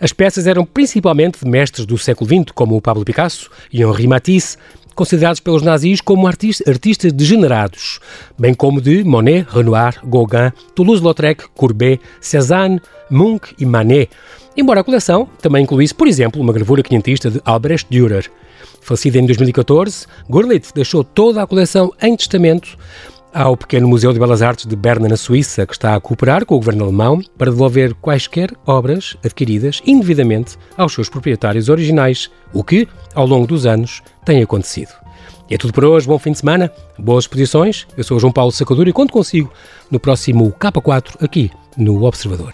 As 0.00 0.12
peças 0.12 0.46
eram 0.46 0.64
principalmente 0.64 1.44
de 1.44 1.50
mestres 1.50 1.84
do 1.84 1.98
século 1.98 2.30
XX, 2.30 2.52
como 2.54 2.76
o 2.76 2.80
Pablo 2.80 3.04
Picasso 3.04 3.50
e 3.72 3.82
Henri 3.82 4.06
Matisse, 4.06 4.56
considerados 5.00 5.40
pelos 5.40 5.62
nazis 5.62 6.02
como 6.02 6.26
artistas 6.26 7.10
degenerados, 7.10 8.00
bem 8.38 8.52
como 8.52 8.82
de 8.82 9.02
Monet, 9.02 9.46
Renoir, 9.48 9.98
Gauguin, 10.04 10.52
Toulouse-Lautrec, 10.74 11.44
Courbet, 11.54 11.98
Cézanne, 12.20 12.82
Munch 13.10 13.54
e 13.58 13.64
Manet, 13.64 14.10
embora 14.54 14.80
a 14.80 14.84
coleção 14.84 15.26
também 15.40 15.62
incluísse, 15.62 15.94
por 15.94 16.06
exemplo, 16.06 16.38
uma 16.38 16.52
gravura 16.52 16.82
quinhentista 16.82 17.30
de 17.30 17.40
Albrecht 17.46 17.88
Dürer. 17.90 18.30
Falecida 18.82 19.16
em 19.16 19.24
2014, 19.24 20.06
Gurlitt 20.28 20.68
deixou 20.74 21.02
toda 21.02 21.42
a 21.42 21.46
coleção 21.46 21.90
em 22.02 22.14
testamento 22.14 22.76
ao 23.32 23.56
pequeno 23.56 23.88
Museu 23.88 24.12
de 24.12 24.18
Belas 24.18 24.42
Artes 24.42 24.66
de 24.66 24.76
Berna, 24.76 25.08
na 25.08 25.16
Suíça, 25.16 25.66
que 25.66 25.72
está 25.72 25.94
a 25.94 26.00
cooperar 26.00 26.44
com 26.44 26.54
o 26.54 26.58
governo 26.58 26.84
alemão 26.84 27.20
para 27.36 27.50
devolver 27.50 27.94
quaisquer 27.94 28.52
obras 28.66 29.16
adquiridas 29.24 29.80
indevidamente 29.86 30.56
aos 30.76 30.92
seus 30.92 31.08
proprietários 31.08 31.68
originais, 31.68 32.30
o 32.52 32.64
que, 32.64 32.88
ao 33.14 33.26
longo 33.26 33.46
dos 33.46 33.66
anos, 33.66 34.02
tem 34.24 34.42
acontecido. 34.42 34.90
É 35.48 35.58
tudo 35.58 35.72
por 35.72 35.84
hoje, 35.84 36.06
bom 36.06 36.18
fim 36.18 36.32
de 36.32 36.38
semana, 36.38 36.72
boas 36.98 37.24
exposições. 37.24 37.86
Eu 37.96 38.04
sou 38.04 38.20
João 38.20 38.32
Paulo 38.32 38.52
Sacadura 38.52 38.88
e 38.88 38.92
conto 38.92 39.12
consigo 39.12 39.52
no 39.90 39.98
próximo 39.98 40.52
K4 40.52 41.16
aqui 41.20 41.50
no 41.76 42.04
Observador. 42.04 42.52